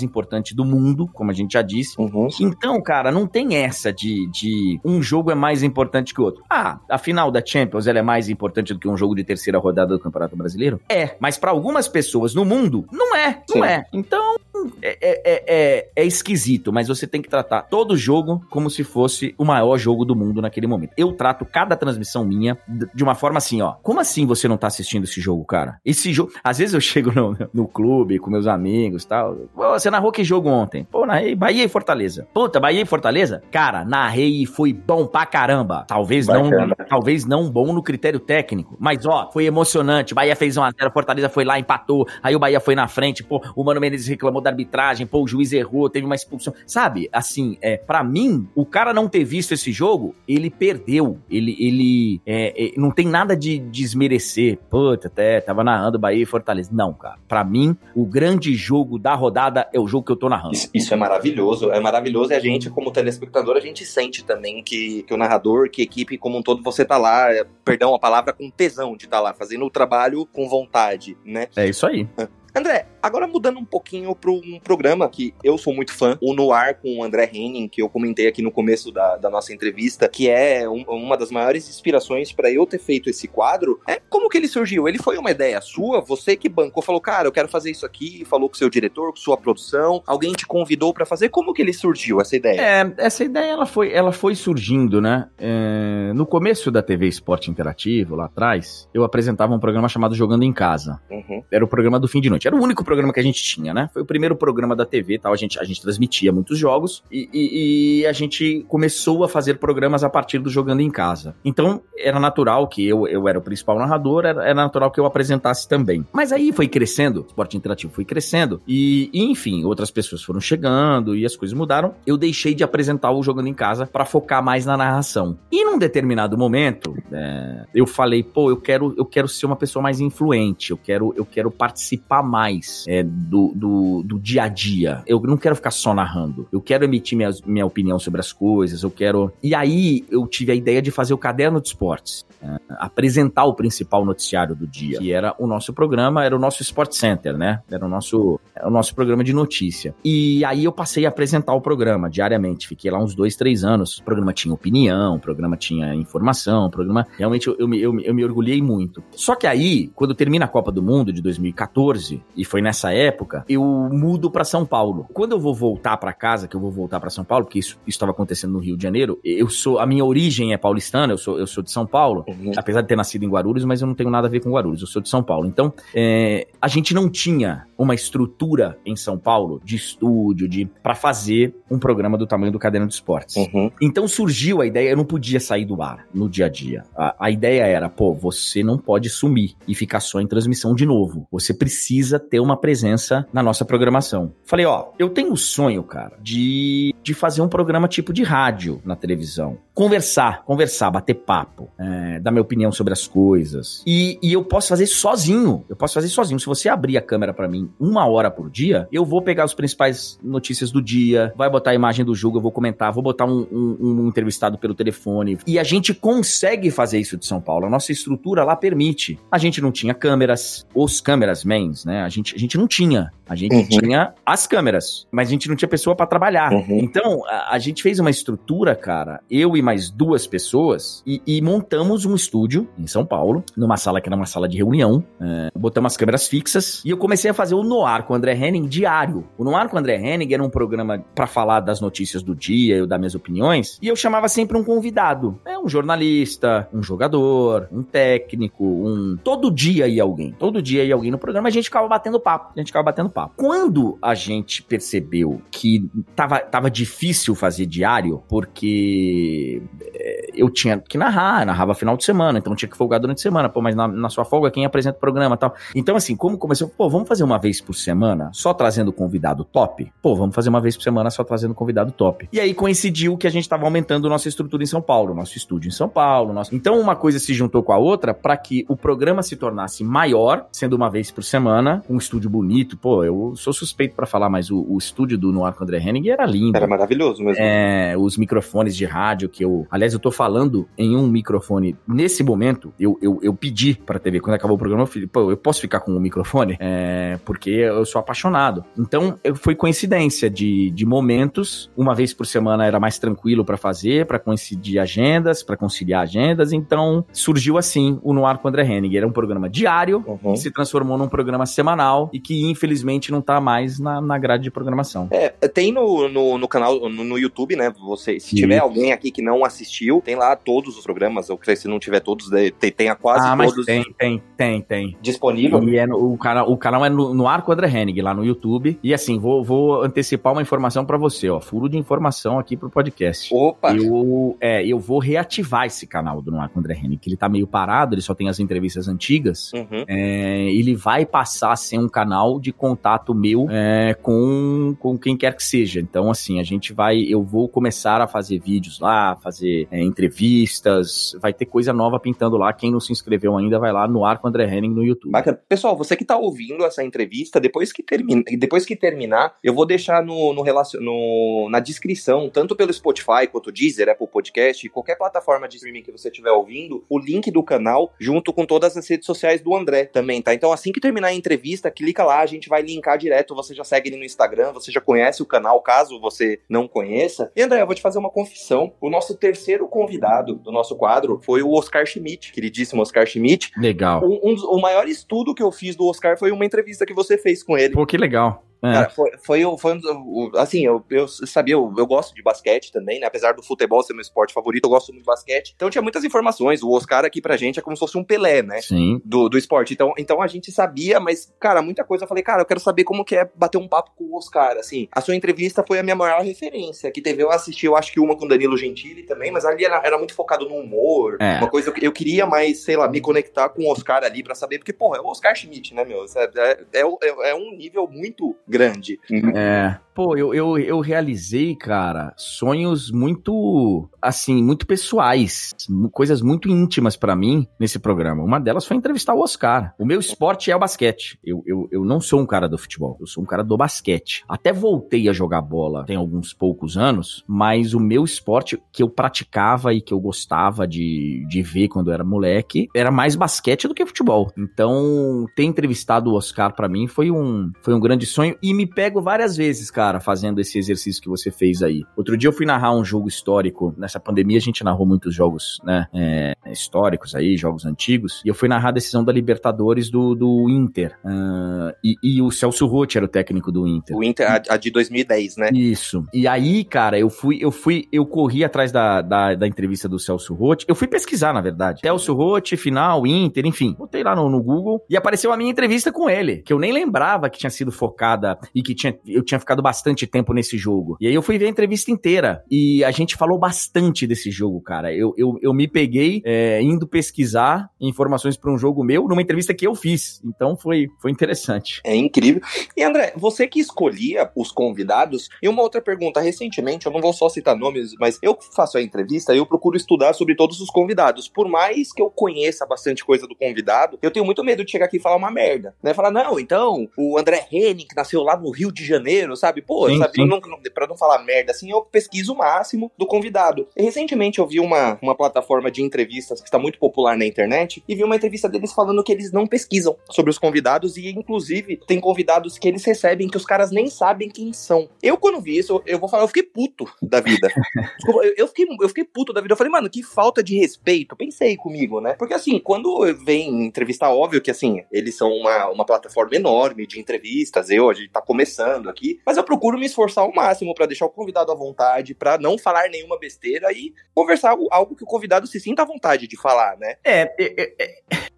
[0.00, 2.00] importante do mundo, como a gente já disse.
[2.00, 2.28] Uhum.
[2.40, 6.44] Então, cara, não tem essa de, de um jogo é mais importante que o outro.
[6.48, 9.58] Ah, a final da Champions ela é mais importante do que um jogo de terceira
[9.58, 10.80] rodada do Campeonato Brasileiro?
[10.88, 13.64] É, mas para algumas pessoas no mundo, não é, não Sim.
[13.64, 13.84] é.
[13.92, 14.36] Então,
[14.82, 19.34] é, é, é, é, esquisito, mas você tem que tratar todo jogo como se fosse
[19.38, 20.92] o maior jogo do mundo naquele momento.
[20.96, 22.58] Eu trato cada transmissão minha
[22.94, 23.74] de uma forma assim, ó.
[23.82, 25.78] Como assim você não tá assistindo esse jogo, cara?
[25.84, 26.32] Esse jogo.
[26.42, 29.36] Às vezes eu chego no, no clube com meus amigos e tal.
[29.54, 30.84] Você narrou que jogo ontem?
[30.84, 32.26] Pô, narrei Bahia e Fortaleza.
[32.34, 33.42] Puta, Bahia e Fortaleza?
[33.50, 35.84] Cara, narrei e foi bom pra caramba.
[35.86, 36.50] Talvez não,
[36.88, 40.14] talvez não bom no critério técnico, mas ó, foi emocionante.
[40.14, 42.06] Bahia fez 1 a 0, Fortaleza foi lá, empatou.
[42.22, 45.28] Aí o Bahia foi na frente, pô, o Mano Menezes reclamou da arbitragem, pô, o
[45.28, 46.52] juiz errou, teve uma expulsão.
[46.66, 47.08] Sabe?
[47.12, 51.18] Assim, é, para mim, o cara não ter visto esse jogo, ele perdeu.
[51.30, 54.58] Ele, ele é, é, não tem nada de desmerecer.
[54.68, 56.70] Puta, até tava narrando Bahia e Fortaleza.
[56.72, 57.16] Não, cara.
[57.28, 60.54] Para mim, o grande jogo da rodada é o jogo que eu tô narrando.
[60.54, 61.70] Isso, isso é maravilhoso.
[61.70, 65.70] É maravilhoso e a gente, como telespectador, a gente sente também que, que o narrador,
[65.70, 69.04] que equipe como um todo, você tá lá, é, perdão a palavra, com tesão de
[69.04, 71.46] estar tá lá, fazendo o trabalho com vontade, né?
[71.56, 72.08] É isso aí.
[72.54, 76.78] André, agora mudando um pouquinho para um programa que eu sou muito fã, o Noir
[76.80, 80.28] com o André Henning, que eu comentei aqui no começo da, da nossa entrevista, que
[80.28, 83.80] é um, uma das maiores inspirações para eu ter feito esse quadro.
[83.88, 84.88] É como que ele surgiu?
[84.88, 86.00] Ele foi uma ideia sua?
[86.00, 89.16] Você que bancou, falou, cara, eu quero fazer isso aqui, falou com seu diretor, com
[89.16, 91.28] sua produção, alguém te convidou para fazer?
[91.28, 92.60] Como que ele surgiu essa ideia?
[92.60, 95.28] É, essa ideia ela foi, ela foi surgindo, né?
[95.38, 100.44] É, no começo da TV Esporte Interativo, lá atrás, eu apresentava um programa chamado Jogando
[100.44, 101.00] em Casa.
[101.10, 101.42] Uhum.
[101.50, 102.46] Era o programa do fim de noite.
[102.46, 103.88] Era o único programa que a gente tinha, né?
[103.92, 105.32] Foi o primeiro programa da TV tal.
[105.32, 109.58] A gente, a gente transmitia muitos jogos e, e, e a gente começou a fazer
[109.58, 111.36] programas a partir do Jogando em Casa.
[111.44, 115.06] Então, era natural que eu, eu era o principal narrador, era, era natural que eu
[115.06, 116.04] apresentasse também.
[116.12, 120.40] Mas aí foi crescendo, o esporte interativo foi crescendo e, e, enfim, outras pessoas foram
[120.40, 121.94] chegando e as coisas mudaram.
[122.04, 125.38] Eu deixei de apresentar o Jogando em Casa para focar mais na narração.
[125.52, 129.80] E num determinado momento, é, eu falei, pô, eu quero, eu quero ser uma pessoa
[129.80, 135.02] mais influente, eu quero, eu quero participar mais é, do, do, do, dia a dia.
[135.06, 136.48] Eu não quero ficar só narrando.
[136.52, 139.32] Eu quero emitir minha, minha opinião sobre as coisas, eu quero.
[139.42, 142.24] E aí eu tive a ideia de fazer o caderno de esportes.
[142.42, 146.62] É, apresentar o principal noticiário do dia, que era o nosso programa, era o nosso
[146.62, 147.60] Sport Center, né?
[147.70, 149.94] Era o nosso, era o nosso programa de notícia.
[150.02, 152.66] E aí eu passei a apresentar o programa diariamente.
[152.66, 153.98] Fiquei lá uns dois, três anos.
[153.98, 157.06] O programa tinha opinião, o programa tinha informação, o programa.
[157.18, 159.02] Realmente eu, eu, eu, eu me orgulhei muito.
[159.10, 163.44] Só que aí, quando termina a Copa do Mundo de 2014, e foi nessa época,
[163.48, 165.06] eu mudo para São Paulo.
[165.12, 167.78] Quando eu vou voltar para casa, que eu vou voltar para São Paulo, porque isso
[167.86, 171.38] estava acontecendo no Rio de Janeiro, eu sou a minha origem é paulistana, eu sou
[171.38, 172.52] eu sou de São Paulo, uhum.
[172.56, 174.80] apesar de ter nascido em Guarulhos, mas eu não tenho nada a ver com Guarulhos,
[174.80, 175.46] eu sou de São Paulo.
[175.46, 180.94] Então, é, a gente não tinha uma estrutura em São Paulo de estúdio, de para
[180.94, 183.36] fazer um programa do tamanho do Caderno de Esportes.
[183.36, 183.70] Uhum.
[183.80, 186.84] Então surgiu a ideia, eu não podia sair do ar no dia a dia.
[186.94, 190.84] A, a ideia era, pô, você não pode sumir e ficar só em transmissão de
[190.84, 191.26] novo.
[191.30, 194.32] Você precisa ter uma presença na nossa programação.
[194.44, 198.80] Falei, ó, eu tenho um sonho, cara, de, de fazer um programa tipo de rádio
[198.84, 199.58] na televisão.
[199.74, 203.82] Conversar, conversar, bater papo, é, dar minha opinião sobre as coisas.
[203.86, 205.64] E, e eu posso fazer sozinho.
[205.68, 206.38] Eu posso fazer sozinho.
[206.38, 209.54] Se você abrir a câmera para mim uma hora por dia, eu vou pegar as
[209.54, 213.24] principais notícias do dia, vai botar a imagem do jogo, eu vou comentar, vou botar
[213.24, 215.38] um, um, um entrevistado pelo telefone.
[215.46, 217.66] E a gente consegue fazer isso de São Paulo.
[217.66, 219.18] A nossa estrutura lá permite.
[219.30, 222.02] A gente não tinha câmeras, os câmeras mens, né?
[222.02, 223.10] A gente, a gente não tinha.
[223.30, 223.64] A gente uhum.
[223.68, 226.52] tinha as câmeras, mas a gente não tinha pessoa para trabalhar.
[226.52, 226.80] Uhum.
[226.80, 231.40] Então, a, a, gente fez uma estrutura, cara, eu e mais duas pessoas, e, e,
[231.40, 235.04] montamos um estúdio em São Paulo, numa sala que era uma sala de reunião.
[235.20, 238.34] É, botamos as câmeras fixas e eu comecei a fazer o Noir com o André
[238.34, 239.24] Henning diário.
[239.38, 242.74] O Noir com o André Henning era um programa para falar das notícias do dia,
[242.74, 245.38] eu dar minhas opiniões, e eu chamava sempre um convidado.
[245.46, 249.16] É um jornalista, um jogador, um técnico, um.
[249.22, 250.32] Todo dia ia alguém.
[250.36, 252.39] Todo dia ia alguém no programa, a gente ficava batendo papo.
[252.54, 253.34] A gente ficava batendo papo.
[253.36, 259.62] Quando a gente percebeu que tava, tava difícil fazer diário, porque
[259.94, 263.22] eh, eu tinha que narrar, narrava final de semana, então tinha que folgar durante a
[263.22, 265.54] semana, pô, mas na, na sua folga quem apresenta o programa e tal.
[265.74, 269.92] Então, assim, como começou, pô, vamos fazer uma vez por semana, só trazendo convidado top?
[270.00, 272.28] Pô, vamos fazer uma vez por semana só trazendo convidado top.
[272.32, 275.68] E aí coincidiu que a gente tava aumentando nossa estrutura em São Paulo, nosso estúdio
[275.68, 276.32] em São Paulo.
[276.32, 276.54] Nosso...
[276.54, 280.46] Então, uma coisa se juntou com a outra para que o programa se tornasse maior,
[280.52, 282.76] sendo uma vez por semana, um estúdio bonito.
[282.76, 286.08] Pô, eu sou suspeito para falar, mas o, o, estúdio do Noir com André Henning
[286.08, 286.56] era lindo.
[286.56, 287.42] Era maravilhoso mesmo.
[287.42, 289.66] É, os microfones de rádio que eu.
[289.70, 291.76] Aliás, eu tô falando em um microfone.
[291.86, 295.30] Nesse momento, eu, eu, eu pedi pra TV, quando acabou o programa, eu falei, pô,
[295.30, 296.56] eu posso ficar com o microfone?
[296.60, 298.64] É, porque eu sou apaixonado.
[298.78, 301.70] Então, foi coincidência de, de momentos.
[301.76, 306.52] Uma vez por semana era mais tranquilo para fazer, para coincidir agendas, para conciliar agendas.
[306.52, 308.96] Então, surgiu assim o Noir com André Henning.
[308.96, 310.32] Era um programa diário uhum.
[310.32, 314.44] que se transformou num programa semanal e que, infelizmente, não tá mais na, na grade
[314.44, 315.08] de programação.
[315.10, 317.72] É, tem no, no, no canal, no, no, YouTube, né?
[317.80, 321.30] Você, se tiver alguém aqui que não assistiu, tem lá todos os programas.
[321.30, 323.66] Ou se não tiver todos, tem, tem a quase ah, todos.
[323.66, 324.96] tem, tem, tem, tem.
[325.00, 325.62] Disponível.
[325.68, 328.24] E é no, o, canal, o canal é no, no Arco André Henning, lá no
[328.24, 328.78] YouTube.
[328.82, 331.40] E assim, vou, vou antecipar uma informação para você, ó.
[331.40, 333.32] Furo de informação aqui pro podcast.
[333.34, 333.74] Opa!
[333.74, 337.28] Eu, é, eu vou reativar esse canal do No Arco André Henning, que ele tá
[337.28, 339.52] meio parado, ele só tem as entrevistas antigas.
[339.52, 339.84] Uhum.
[339.86, 341.99] É, ele vai passar a ser um canal
[342.40, 345.80] de contato meu é, com, com quem quer que seja.
[345.80, 351.16] Então, assim, a gente vai, eu vou começar a fazer vídeos lá, fazer é, entrevistas,
[351.20, 352.52] vai ter coisa nova pintando lá.
[352.52, 355.12] Quem não se inscreveu ainda, vai lá no Arco André Henning no YouTube.
[355.12, 355.40] Bacana.
[355.48, 359.66] Pessoal, você que tá ouvindo essa entrevista, depois que, termina, depois que terminar, eu vou
[359.66, 360.44] deixar no, no,
[360.80, 365.92] no, na descrição, tanto pelo Spotify quanto Deezer, Apple Podcast, qualquer plataforma de streaming que
[365.92, 369.84] você estiver ouvindo, o link do canal junto com todas as redes sociais do André
[369.84, 370.34] também, tá?
[370.34, 373.64] Então, assim que terminar a entrevista, clica lá, a gente vai linkar direto, você já
[373.64, 377.30] segue ele no Instagram, você já conhece o canal, caso você não conheça.
[377.34, 378.72] E André, eu vou te fazer uma confissão.
[378.80, 383.50] O nosso terceiro convidado do nosso quadro foi o Oscar Schmidt, queridíssimo Oscar Schmidt.
[383.56, 384.04] Legal.
[384.04, 387.16] Um, um, o maior estudo que eu fiz do Oscar foi uma entrevista que você
[387.16, 387.74] fez com ele.
[387.74, 388.44] Pô, que legal.
[388.62, 388.72] É.
[388.72, 393.00] Cara, foi, foi, foi um, assim, eu, eu sabia, eu, eu, gosto de basquete também,
[393.00, 393.06] né?
[393.06, 395.52] Apesar do futebol ser meu esporte favorito, eu gosto muito de basquete.
[395.56, 396.62] Então tinha muitas informações.
[396.62, 398.60] O Oscar aqui pra gente é como se fosse um Pelé, né?
[398.60, 399.00] Sim.
[399.04, 399.72] Do, do esporte.
[399.72, 402.84] Então, então a gente sabia, mas, cara, muita coisa eu falei, cara, eu quero saber
[402.84, 404.88] como que é bater um papo com o Oscar, assim.
[404.92, 406.90] A sua entrevista foi a minha maior referência.
[406.90, 409.80] Que teve, eu assisti, eu acho que uma com Danilo Gentili também, mas ali era,
[409.84, 411.16] era muito focado no humor.
[411.20, 411.38] É.
[411.38, 414.34] Uma coisa, eu, eu queria mais, sei lá, me conectar com o Oscar ali pra
[414.34, 416.04] saber, porque, porra, é o Oscar Schmidt, né, meu?
[416.16, 416.30] É,
[416.72, 418.98] é, é, é um nível muito grande.
[419.10, 419.30] Uhum.
[419.30, 419.78] É.
[419.94, 425.50] Pô, eu, eu, eu realizei, cara, sonhos muito, assim, muito pessoais,
[425.92, 428.22] coisas muito íntimas para mim nesse programa.
[428.22, 429.74] Uma delas foi entrevistar o Oscar.
[429.78, 431.18] O meu esporte é o basquete.
[431.22, 434.24] Eu, eu, eu não sou um cara do futebol, eu sou um cara do basquete.
[434.28, 438.88] Até voltei a jogar bola tem alguns poucos anos, mas o meu esporte que eu
[438.88, 443.74] praticava e que eu gostava de, de ver quando era moleque era mais basquete do
[443.74, 444.32] que futebol.
[444.38, 448.66] Então, ter entrevistado o Oscar para mim foi um, foi um grande sonho e me
[448.66, 451.84] pego várias vezes, cara, fazendo esse exercício que você fez aí.
[451.96, 453.74] Outro dia eu fui narrar um jogo histórico.
[453.76, 455.86] Nessa pandemia a gente narrou muitos jogos, né?
[455.94, 458.22] É, históricos aí, jogos antigos.
[458.24, 460.96] E eu fui narrar a decisão da Libertadores do, do Inter.
[461.04, 463.96] Uh, e, e, o Celso Rotti era o técnico do Inter.
[463.96, 465.50] O Inter, a, a, de 2010, né?
[465.52, 466.04] Isso.
[466.12, 469.98] E aí, cara, eu fui, eu fui, eu corri atrás da, da, da entrevista do
[469.98, 470.64] Celso Rotti.
[470.68, 471.80] Eu fui pesquisar, na verdade.
[471.80, 473.74] Celso Rotti, final, Inter, enfim.
[473.78, 476.72] Botei lá no, no Google e apareceu a minha entrevista com ele, que eu nem
[476.72, 480.96] lembrava que tinha sido focada e que tinha, eu tinha ficado bastante tempo nesse jogo.
[481.00, 484.60] E aí eu fui ver a entrevista inteira e a gente falou bastante desse jogo,
[484.60, 484.94] cara.
[484.94, 489.54] Eu, eu, eu me peguei é, indo pesquisar informações para um jogo meu numa entrevista
[489.54, 490.20] que eu fiz.
[490.24, 491.80] Então foi, foi interessante.
[491.84, 492.40] É incrível.
[492.76, 497.12] E André, você que escolhia os convidados, e uma outra pergunta, recentemente, eu não vou
[497.12, 501.28] só citar nomes, mas eu faço a entrevista, eu procuro estudar sobre todos os convidados.
[501.28, 504.86] Por mais que eu conheça bastante coisa do convidado, eu tenho muito medo de chegar
[504.86, 505.94] aqui e falar uma merda, né?
[505.94, 509.62] Falar, não, então, o André Henning, que lá no Rio de Janeiro, sabe?
[509.62, 510.14] Pô, sim, sabe?
[510.14, 510.26] Sim.
[510.26, 510.40] Não,
[510.74, 513.66] pra não falar merda assim, eu pesquiso o máximo do convidado.
[513.76, 517.82] E recentemente eu vi uma, uma plataforma de entrevistas que está muito popular na internet
[517.88, 521.78] e vi uma entrevista deles falando que eles não pesquisam sobre os convidados e, inclusive,
[521.86, 524.88] tem convidados que eles recebem que os caras nem sabem quem são.
[525.02, 527.48] Eu, quando vi isso, eu vou falar, eu fiquei puto da vida.
[527.96, 529.52] Desculpa, eu, eu, fiquei, eu fiquei puto da vida.
[529.52, 531.16] Eu falei, mano, que falta de respeito.
[531.16, 532.14] Pensei comigo, né?
[532.18, 537.00] Porque, assim, quando vem entrevistar, óbvio que, assim, eles são uma, uma plataforma enorme de
[537.00, 537.70] entrevistas.
[537.70, 539.20] Eu, a gente tá começando aqui.
[539.24, 542.58] Mas eu procuro me esforçar ao máximo para deixar o convidado à vontade, para não
[542.58, 546.76] falar nenhuma besteira e conversar algo que o convidado se sinta à vontade de falar,
[546.76, 546.96] né?
[547.04, 548.29] É, é, é, é.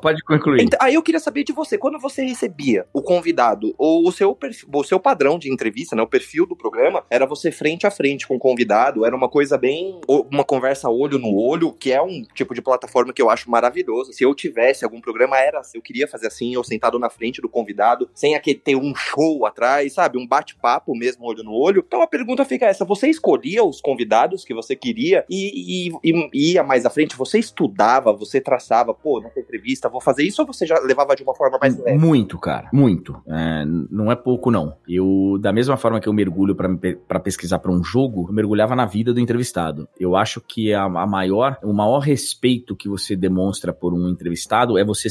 [0.00, 0.62] Pode concluir.
[0.62, 4.34] Então, aí eu queria saber de você, quando você recebia o convidado, ou o seu,
[4.34, 7.90] perfil, o seu padrão de entrevista, né, o perfil do programa, era você frente a
[7.90, 12.02] frente com o convidado, era uma coisa bem, uma conversa olho no olho, que é
[12.02, 14.12] um tipo de plataforma que eu acho maravilhoso.
[14.12, 17.48] Se eu tivesse algum programa, era, eu queria fazer assim, eu sentado na frente do
[17.48, 21.84] convidado, sem aquele ter um show atrás, sabe, um bate-papo mesmo olho no olho.
[21.86, 26.52] Então a pergunta fica essa, você escolhia os convidados que você queria e, e, e
[26.52, 30.42] ia mais à frente, você estudava, você traçava, pô, não tem entrevista, vou fazer isso,
[30.42, 31.98] ou você já levava de uma forma mais leve?
[31.98, 33.16] Muito, cara, muito.
[33.28, 34.76] É, não é pouco, não.
[34.88, 38.86] Eu, da mesma forma que eu mergulho para pesquisar para um jogo, eu mergulhava na
[38.86, 39.88] vida do entrevistado.
[39.98, 44.78] Eu acho que a, a maior, o maior respeito que você demonstra por um entrevistado
[44.78, 45.08] é você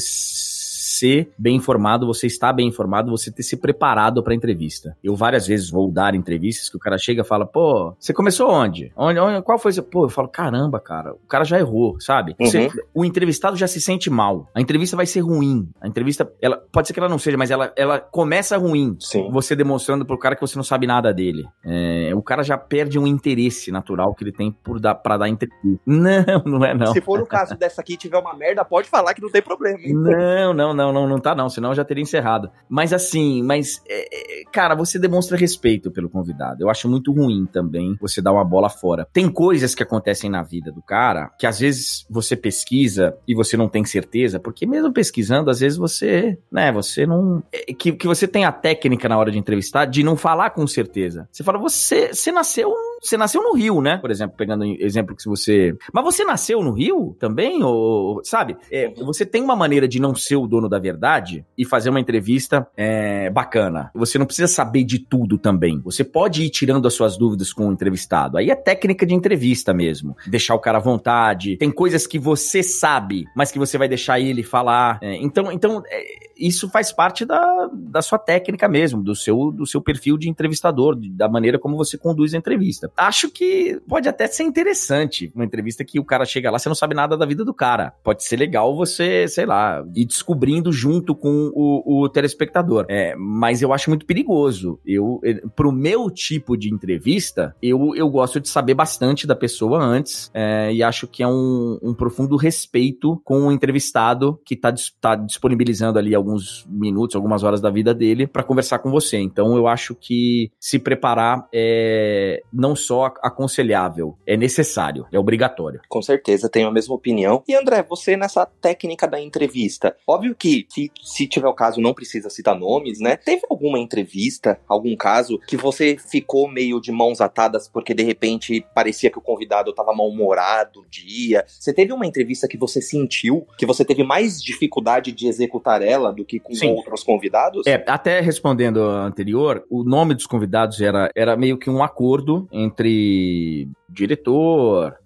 [0.98, 4.96] ser bem informado, você estar bem informado, você ter se preparado para entrevista.
[5.02, 8.50] Eu várias vezes vou dar entrevistas que o cara chega e fala, pô, você começou
[8.50, 8.92] onde?
[8.96, 9.72] onde, onde qual foi?
[9.82, 12.34] Pô, eu falo, caramba, cara, o cara já errou, sabe?
[12.38, 12.46] Uhum.
[12.46, 14.48] Você, o entrevistado já se sente mal.
[14.54, 15.68] A entrevista vai ser ruim.
[15.80, 18.96] A entrevista, ela pode ser que ela não seja, mas ela, ela começa ruim.
[19.00, 19.30] Sim.
[19.30, 21.46] Você demonstrando pro cara que você não sabe nada dele.
[21.64, 25.28] É, o cara já perde um interesse natural que ele tem por dar, pra dar
[25.28, 25.54] entrevista.
[25.86, 26.92] Não, não é não.
[26.92, 29.78] Se for o caso dessa aqui tiver uma merda, pode falar que não tem problema.
[29.78, 29.94] Hein?
[29.94, 32.50] Não, não, não, não, não tá não, senão eu já teria encerrado.
[32.68, 36.62] Mas assim, mas, é, é, cara, você demonstra respeito pelo convidado.
[36.62, 39.06] Eu acho muito ruim também você dar uma bola fora.
[39.12, 43.56] Tem coisas que acontecem na vida do cara que às vezes você pesquisa e você
[43.56, 47.42] não tem certeza, porque mesmo pesquisando, às vezes você, né, você não.
[47.52, 50.66] É, que, que você tem a técnica na hora de entrevistar de não falar com
[50.66, 51.28] certeza.
[51.30, 52.72] Você fala, você, você nasceu
[53.04, 53.98] você nasceu no Rio, né?
[53.98, 55.76] Por exemplo, pegando exemplo que você.
[55.92, 57.62] Mas você nasceu no Rio também?
[57.62, 58.56] Ou, sabe?
[58.70, 62.00] É, você tem uma maneira de não ser o dono da verdade e fazer uma
[62.00, 63.90] entrevista é, bacana.
[63.94, 65.80] Você não precisa saber de tudo também.
[65.84, 68.38] Você pode ir tirando as suas dúvidas com o entrevistado.
[68.38, 70.16] Aí é técnica de entrevista mesmo.
[70.26, 71.58] Deixar o cara à vontade.
[71.58, 74.98] Tem coisas que você sabe, mas que você vai deixar ele falar.
[75.02, 76.04] É, então, então é,
[76.38, 80.98] isso faz parte da, da sua técnica mesmo, do seu, do seu perfil de entrevistador,
[80.98, 85.84] da maneira como você conduz a entrevista acho que pode até ser interessante uma entrevista
[85.84, 87.92] que o cara chega lá, você não sabe nada da vida do cara.
[88.02, 92.86] Pode ser legal você, sei lá, ir descobrindo junto com o, o telespectador.
[92.88, 94.78] É, mas eu acho muito perigoso.
[94.84, 95.20] Eu,
[95.54, 100.72] pro meu tipo de entrevista, eu, eu gosto de saber bastante da pessoa antes é,
[100.72, 105.98] e acho que é um, um profundo respeito com o entrevistado que tá, tá disponibilizando
[105.98, 109.18] ali alguns minutos, algumas horas da vida dele para conversar com você.
[109.18, 115.80] Então eu acho que se preparar é não só aconselhável, é necessário, é obrigatório.
[115.88, 117.42] Com certeza, tenho a mesma opinião.
[117.48, 121.94] E André, você nessa técnica da entrevista, óbvio que se, se tiver o caso, não
[121.94, 123.16] precisa citar nomes, né?
[123.16, 128.64] Teve alguma entrevista, algum caso, que você ficou meio de mãos atadas porque de repente
[128.74, 131.44] parecia que o convidado estava mal-humorado no dia?
[131.46, 136.12] Você teve uma entrevista que você sentiu que você teve mais dificuldade de executar ela
[136.12, 136.72] do que com Sim.
[136.72, 137.66] outros convidados?
[137.66, 142.48] É, até respondendo a anterior, o nome dos convidados era, era meio que um acordo
[142.64, 144.98] entre diretor,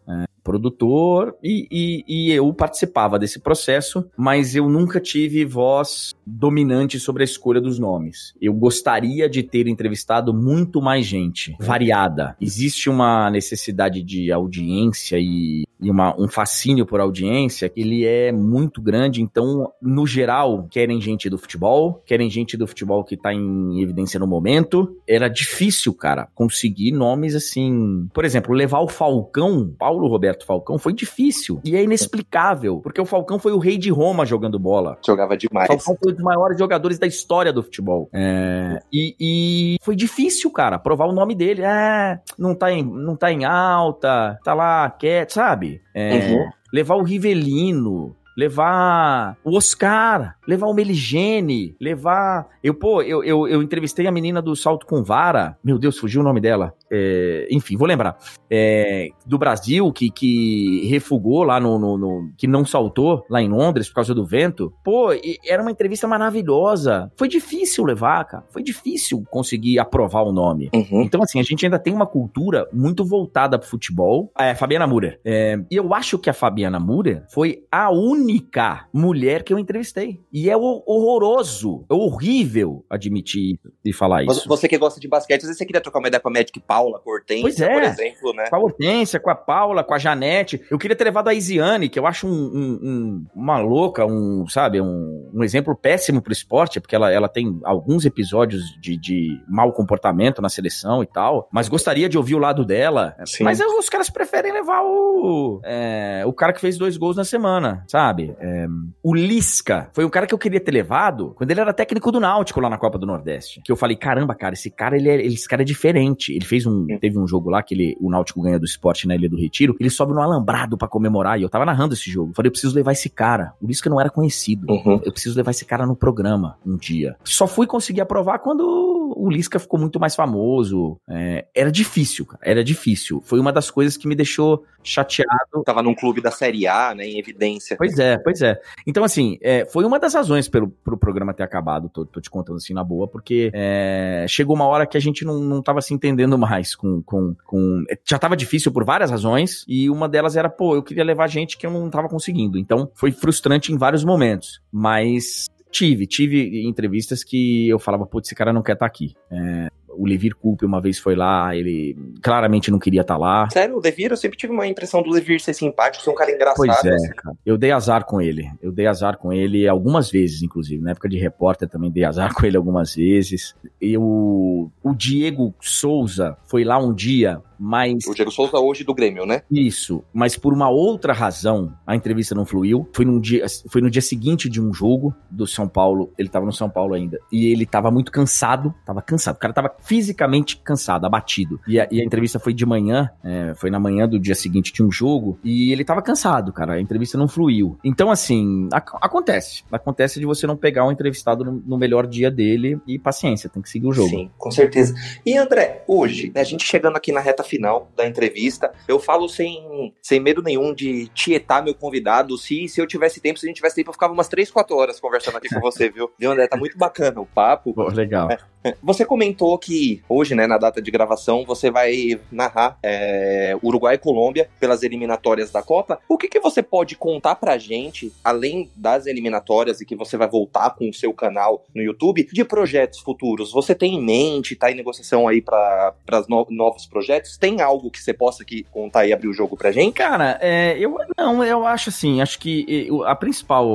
[0.49, 7.23] produtor e, e, e, eu participava desse processo, mas eu nunca tive voz dominante sobre
[7.23, 8.33] a escolha dos nomes.
[8.41, 12.35] Eu gostaria de ter entrevistado muito mais gente, variada.
[12.41, 18.81] Existe uma necessidade de audiência e, e uma, um fascínio por audiência, ele é muito
[18.81, 23.83] grande, então, no geral, querem gente do futebol, querem gente do futebol que tá em
[23.83, 24.97] evidência no momento.
[25.07, 28.09] Era difícil, cara, conseguir nomes assim.
[28.15, 31.61] Por exemplo, levar o Falcão, Paulo Roberto Falcão, foi difícil.
[31.65, 34.99] E é inexplicável, porque o Falcão foi o rei de Roma jogando bola.
[35.05, 35.69] Jogava demais.
[35.69, 38.09] O Falcão foi um dos maiores jogadores da história do futebol.
[38.13, 41.63] É, e, e, foi difícil, cara, provar o nome dele.
[41.63, 45.81] É, não tá em, não tá em alta, tá lá quieto, sabe?
[45.95, 46.51] É, uhum.
[46.73, 52.47] Levar o Rivelino, levar o Oscar, levar o Meligene, levar.
[52.63, 55.59] Eu, pô, eu, eu, eu entrevistei a menina do salto com vara.
[55.63, 56.73] Meu Deus, fugiu o nome dela.
[56.91, 58.17] É, enfim, vou lembrar.
[58.51, 63.49] É, do Brasil, que, que refugou lá no, no, no, que não saltou lá em
[63.49, 64.73] Londres por causa do vento.
[64.83, 65.09] Pô,
[65.47, 67.11] era uma entrevista maravilhosa.
[67.17, 68.45] Foi difícil levar, cara.
[68.51, 70.71] Foi difícil conseguir aprovar o nome.
[70.75, 71.03] Uhum.
[71.03, 74.33] Então, assim, a gente ainda tem uma cultura muito voltada pro futebol.
[74.39, 75.21] É, Fabiana Murer.
[75.25, 80.21] É, e eu acho que a Fabiana Murer foi a única mulher que eu entrevistei.
[80.33, 84.49] E é horroroso, é horrível admitir e falar isso.
[84.49, 86.59] Você que gosta de basquete, às vezes você queria trocar uma ideia com a Magic
[86.79, 88.45] Paula, com a Hortência, pois é, por exemplo, né?
[88.49, 90.63] Com a Hortência, com a Paula, com a Janete.
[90.71, 94.47] Eu queria ter levado a Isiane, que eu acho um, um, um, uma louca, um,
[94.49, 99.41] sabe, um, um exemplo péssimo pro esporte, porque ela, ela tem alguns episódios de, de
[99.49, 103.17] mau comportamento na seleção e tal, mas gostaria de ouvir o lado dela.
[103.27, 103.45] Sim.
[103.45, 107.85] Mas os caras preferem levar o, é, o cara que fez dois gols na semana,
[107.89, 108.37] sabe?
[108.41, 108.67] É,
[109.03, 112.21] o Lisca foi o cara que eu queria ter levado quando ele era técnico do
[112.21, 113.61] Náutico lá na Copa do Nordeste.
[113.65, 116.33] Que eu falei, caramba, cara, esse cara, ele é, esse cara é diferente.
[116.33, 119.15] Ele fez um, teve um jogo lá que ele, o Náutico ganha do esporte na
[119.15, 122.31] Ilha do Retiro, ele sobe no alambrado para comemorar e eu tava narrando esse jogo.
[122.31, 123.53] Eu falei, eu preciso levar esse cara.
[123.61, 124.67] O Lisca não era conhecido.
[124.71, 125.01] Uhum.
[125.05, 127.17] Eu preciso levar esse cara no programa um dia.
[127.25, 128.88] Só fui conseguir aprovar quando
[129.19, 130.97] o Lisca ficou muito mais famoso.
[131.11, 132.41] É, era difícil, cara.
[132.43, 133.21] Era difícil.
[133.25, 135.65] Foi uma das coisas que me deixou chateado.
[135.65, 137.77] Tava num clube da Série A, né, em evidência.
[137.77, 138.59] Pois é, pois é.
[138.87, 142.31] Então, assim, é, foi uma das razões pelo, pro programa ter acabado, tô, tô te
[142.31, 145.83] contando assim na boa, porque é, chegou uma hora que a gente não, não tava
[145.83, 147.85] se entendendo mais com, com, com...
[148.05, 151.59] Já tava difícil por várias razões, e uma delas era, pô, eu queria levar gente
[151.59, 152.57] que eu não tava conseguindo.
[152.57, 154.61] Então, foi frustrante em vários momentos.
[154.73, 159.15] Mas tive, tive entrevistas que eu falava, putz, esse cara não quer estar tá aqui.
[159.31, 163.51] É, o Levir Coupe uma vez foi lá, ele claramente não queria estar tá lá.
[163.51, 166.31] Sério, o Levir, eu sempre tive uma impressão do Levir ser simpático, ser um cara
[166.31, 166.57] engraçado.
[166.57, 167.09] Pois é, assim.
[167.09, 167.37] cara.
[167.45, 168.49] Eu dei azar com ele.
[168.63, 170.83] Eu dei azar com ele algumas vezes, inclusive.
[170.83, 173.57] Na época de repórter também dei azar com ele algumas vezes.
[173.81, 178.07] Eu, o Diego Souza foi lá um dia mas.
[178.07, 179.43] O Diego Souza hoje do Grêmio, né?
[179.51, 180.05] Isso.
[180.13, 182.89] Mas por uma outra razão, a entrevista não fluiu.
[182.93, 186.13] Foi, num dia, foi no dia seguinte de um jogo do São Paulo.
[186.19, 187.19] Ele tava no São Paulo ainda.
[187.33, 188.75] E ele tava muito cansado.
[188.87, 189.37] Tava cansado.
[189.37, 191.61] O cara tava fisicamente cansado, abatido.
[191.67, 193.11] E a, e a entrevista foi de manhã.
[193.25, 195.39] É, foi na manhã do dia seguinte de um jogo.
[195.43, 196.75] E ele tava cansado, cara.
[196.75, 197.79] A entrevista não fluiu.
[197.85, 199.65] Então, assim, ac acontece.
[199.71, 202.81] Acontece de você não pegar um entrevistado no, no, melhor dia dele.
[202.87, 204.11] E paciência, tem que seguir o jogo.
[204.11, 204.95] Sim, com certeza.
[205.25, 208.73] E André, hoje, né, a gente chegando aqui na reta final da entrevista.
[208.87, 212.37] Eu falo sem, sem medo nenhum de tietar meu convidado.
[212.37, 214.77] Se, se eu tivesse tempo, se a gente tivesse tempo, eu ficava umas 3, 4
[214.77, 216.11] horas conversando aqui com você, viu?
[216.19, 216.47] Viu, André?
[216.47, 217.73] Tá muito bacana o papo.
[217.73, 218.31] Pô, legal.
[218.31, 218.39] É.
[218.83, 223.99] Você comentou que hoje, né, na data de gravação, você vai narrar é, Uruguai e
[223.99, 226.01] Colômbia pelas eliminatórias da Copa.
[226.09, 230.29] O que, que você pode contar pra gente, além das eliminatórias e que você vai
[230.29, 233.53] voltar com o seu canal no YouTube, de projetos futuros?
[233.53, 235.95] Você tem em mente, tá em negociação aí para
[236.29, 237.38] no, novos projetos?
[237.39, 239.95] Tem algo que você possa aqui contar e abrir o jogo pra gente?
[239.95, 243.67] Cara, é, eu não, eu acho assim, acho que a principal,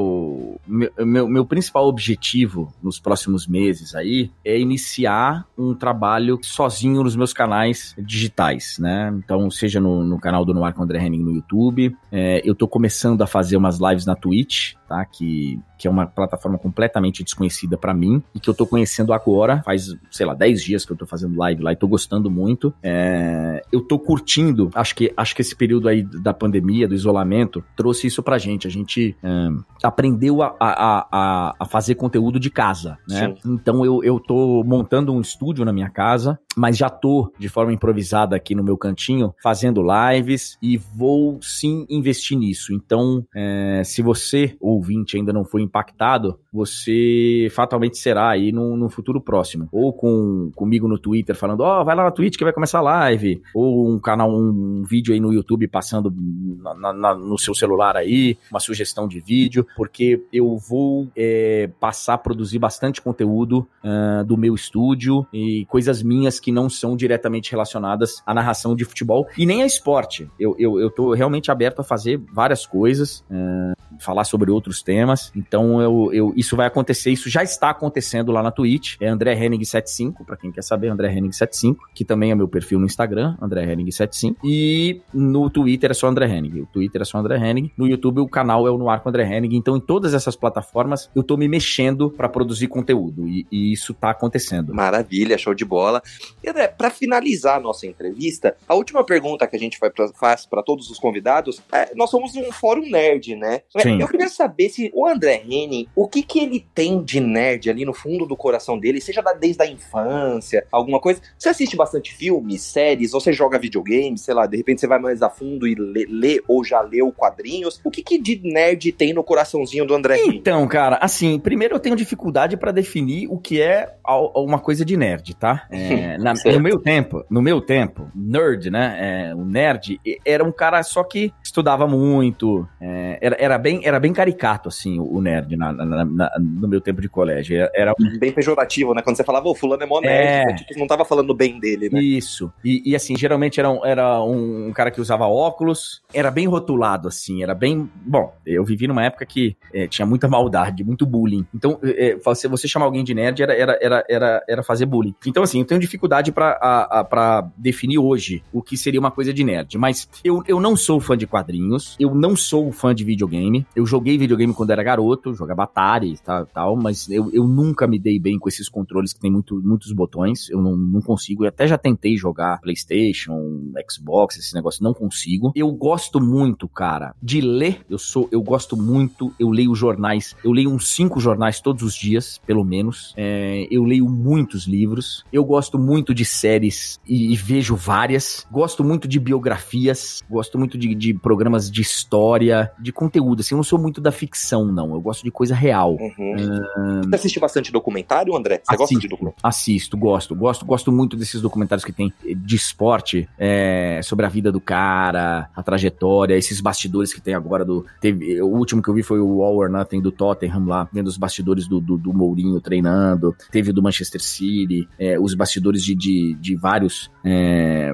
[0.67, 7.15] meu, meu, meu principal objetivo nos próximos meses aí é iniciar um trabalho sozinho nos
[7.15, 9.13] meus canais digitais, né?
[9.17, 12.67] Então, seja no, no canal do Noir com André Henning no YouTube, é, eu tô
[12.67, 15.03] começando a fazer umas lives na Twitch, tá?
[15.05, 19.63] Que, que é uma plataforma completamente desconhecida para mim e que eu tô conhecendo agora,
[19.65, 22.71] faz, sei lá, 10 dias que eu tô fazendo live lá e tô gostando muito.
[22.83, 27.63] É, eu tô curtindo, acho que, acho que esse período aí da pandemia, do isolamento,
[27.75, 28.67] trouxe isso pra gente.
[28.67, 29.47] A gente é,
[29.81, 33.33] aprendeu a, a, a, a, fazer conteúdo de casa, né?
[33.41, 33.53] Sim.
[33.53, 37.73] Então eu, eu tô montando um estúdio na minha casa, mas já tô de forma
[37.73, 42.73] improvisada aqui no meu cantinho fazendo lives e vou sim investir nisso.
[42.73, 48.75] Então, é, se você ou ouvinte ainda não foi impactado, você fatalmente será aí no,
[48.75, 49.69] no futuro próximo.
[49.71, 52.79] Ou com comigo no Twitter falando, ó, oh, vai lá na Twitch que vai começar
[52.79, 56.13] a live, ou um canal, um, vídeo aí no YouTube passando
[56.61, 62.15] na, na, no seu celular aí, uma sugestão de vídeo, porque eu vou é, passar
[62.15, 67.51] a produzir bastante conteúdo uh, do meu estúdio e coisas minhas que não são diretamente
[67.51, 70.29] relacionadas à narração de futebol e nem a esporte.
[70.37, 75.31] Eu, eu, eu tô realmente aberto a fazer várias coisas, uh, falar sobre outros temas.
[75.35, 78.95] Então eu, eu, isso vai acontecer, isso já está acontecendo lá na Twitch.
[78.99, 82.85] É André Henning75, para quem quer saber, André Henning75, que também é meu perfil no
[82.85, 84.37] Instagram, André Henning75.
[84.43, 86.61] E no Twitter é só André Henning.
[86.61, 87.71] O Twitter é só André Henning.
[87.77, 89.55] No YouTube o canal é o No Ar com André Henning.
[89.55, 93.93] Então em todas essas plataformas eu tô me mexendo para produzir conteúdo e, e, isso
[93.93, 94.73] tá acontecendo.
[94.73, 96.01] Maravilha, show de bola.
[96.43, 99.77] E André, para finalizar a nossa entrevista, a última pergunta que a gente
[100.15, 103.61] faz para todos os convidados é, nós somos um fórum nerd, né?
[103.79, 103.99] Sim.
[103.99, 107.85] Eu queria saber se o André Henning, o que que ele tem de nerd ali
[107.85, 111.21] no fundo do coração dele, seja desde a infância, alguma coisa.
[111.37, 114.99] Você assiste bastante filmes, séries, ou você joga videogame, sei lá, de repente você vai
[114.99, 117.79] mais a fundo e lê, lê ou já leu quadrinhos.
[117.83, 120.37] O que que de nerd tem no coraçãozinho do André Henning?
[120.37, 123.95] Então, cara, assim, primeiro eu tenho dificuldade para definir o que é
[124.35, 125.67] uma coisa de nerd, tá?
[125.83, 128.97] É, na, no meu tempo, no meu tempo, nerd, né?
[129.29, 133.99] É, o nerd era um cara só que estudava muito, é, era, era, bem, era
[133.99, 134.13] bem
[134.43, 137.69] caricato, assim, o nerd na, na, na, no meu tempo de colégio.
[137.73, 139.01] Era bem pejorativo, né?
[139.01, 140.45] Quando você falava, o fulano é mó nerd, é...
[140.45, 140.53] Né?
[140.55, 142.01] tipo, não tava falando bem dele, né?
[142.01, 142.51] Isso.
[142.63, 147.07] E, e, assim, geralmente era, um, era um, cara que usava óculos, era bem rotulado,
[147.07, 147.89] assim, era bem.
[148.05, 151.45] Bom, eu vivi numa época que é, tinha muita maldade, muito bullying.
[151.55, 155.15] Então, é, você, você chamar alguém de nerd era, era, era, era, era fazer bullying.
[155.25, 159.77] Então, assim, eu tenho dificuldade para definir hoje o que seria uma coisa de nerd.
[159.77, 163.65] Mas eu, eu não sou fã de quadrinhos, eu não sou fã de videogame.
[163.75, 167.87] Eu joguei videogame quando era garoto, jogava Atari e tal, tal mas eu, eu nunca
[167.87, 170.49] me dei bem com esses controles que tem muito, muitos botões.
[170.49, 171.43] Eu não, não consigo.
[171.43, 175.51] Eu até já tentei jogar PlayStation, Xbox, esse negócio, não consigo.
[175.55, 177.81] Eu gosto muito, cara, de ler.
[177.89, 180.35] Eu sou, eu gosto muito, eu leio jornais.
[180.43, 183.13] Eu leio uns cinco jornais todos os dias, pelo menos.
[183.15, 185.23] É, eu leio muitos livros.
[185.31, 188.45] Eu gosto muito de séries e, e, vejo várias.
[188.51, 190.21] Gosto muito de biografias.
[190.29, 193.41] Gosto muito de, de, programas de história, de conteúdo.
[193.41, 194.93] Assim, eu não sou muito da ficção, não.
[194.93, 195.97] Eu gosto de coisa real.
[195.99, 196.35] Uhum.
[196.35, 197.09] Uh...
[197.09, 198.61] Você assiste bastante documentário, André?
[198.63, 199.41] Você assisto, gosta de documentário?
[199.43, 200.35] Assisto, gosto.
[200.35, 205.49] Gosto, gosto muito desses documentários que tem de esporte, é, sobre a vida do cara,
[205.55, 207.85] a trajetória, esses bastidores que tem agora do.
[207.99, 211.07] Teve, o último que eu vi foi o All or Nothing do Tottenham lá, vendo
[211.07, 213.35] os bastidores do, do, do Mourinho treinando.
[213.51, 217.91] Teve do Manchester City, é, os bastidores de, de, de vários é,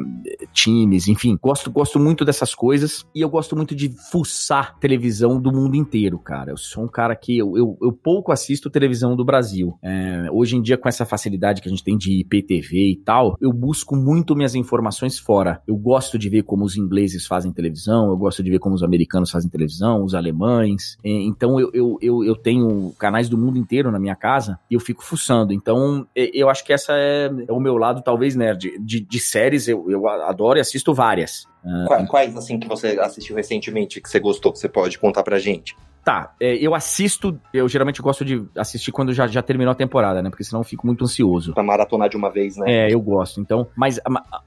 [0.54, 1.38] times, enfim.
[1.42, 6.18] Gosto, gosto muito dessas coisas e eu gosto muito de fuçar televisão do mundo inteiro,
[6.20, 6.51] cara.
[6.51, 9.78] Eu sou um cara que eu, eu, eu pouco assisto televisão do Brasil.
[9.82, 13.36] É, hoje em dia, com essa facilidade que a gente tem de IPTV e tal,
[13.41, 15.61] eu busco muito minhas informações fora.
[15.67, 18.84] Eu gosto de ver como os ingleses fazem televisão, eu gosto de ver como os
[18.84, 20.97] americanos fazem televisão, os alemães.
[21.03, 24.74] É, então eu, eu, eu, eu tenho canais do mundo inteiro na minha casa e
[24.74, 25.53] eu fico fuçando.
[25.53, 28.78] Então eu acho que essa é, é o meu lado, talvez, nerd.
[28.80, 31.49] De, de séries eu, eu adoro e assisto várias.
[31.88, 35.39] Quais, quais, assim, que você assistiu recentemente que você gostou, que você pode contar pra
[35.39, 35.76] gente?
[36.03, 40.22] Tá, é, eu assisto, eu geralmente gosto de assistir quando já, já terminou a temporada,
[40.22, 40.30] né?
[40.30, 41.53] Porque senão eu fico muito ansioso.
[41.53, 42.88] Pra maratonar de uma vez, né?
[42.88, 43.39] É, eu gosto.
[43.39, 43.99] Então, mas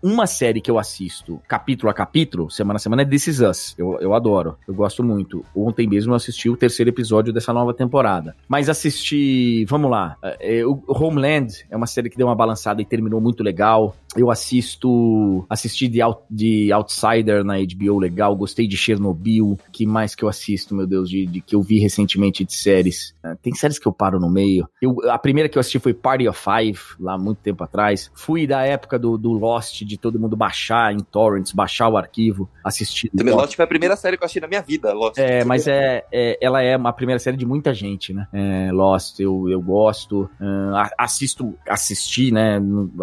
[0.03, 3.75] uma série que eu assisto capítulo a capítulo, semana a semana, é This Is Us.
[3.79, 5.45] Eu, eu adoro, eu gosto muito.
[5.55, 8.35] Ontem mesmo eu assisti o terceiro episódio dessa nova temporada.
[8.49, 12.85] Mas assisti, vamos lá, é, o Homeland é uma série que deu uma balançada e
[12.85, 13.95] terminou muito legal.
[14.17, 16.73] Eu assisto, assisti de, Out, de
[17.03, 18.35] Outsider na HBO, legal.
[18.37, 19.59] Gostei de Chernobyl.
[19.73, 23.15] Que mais que eu assisto, meu Deus, de, de que eu vi recentemente de séries.
[23.25, 24.69] É, tem séries que eu paro no meio.
[24.81, 28.11] Eu, a primeira que eu assisti foi Party of Five, lá muito tempo atrás.
[28.15, 32.49] Fui da época do, do Lost, de todo mundo baixar em torrents, baixar o arquivo,
[32.65, 33.11] assistir.
[33.11, 35.19] Também Lost foi a primeira série que eu assisti na minha vida, Lost.
[35.19, 38.27] É, mas é, é, ela é uma primeira série de muita gente, né?
[38.33, 40.23] É, Lost, eu, eu gosto.
[40.41, 42.61] Uh, assisto, assisti, né?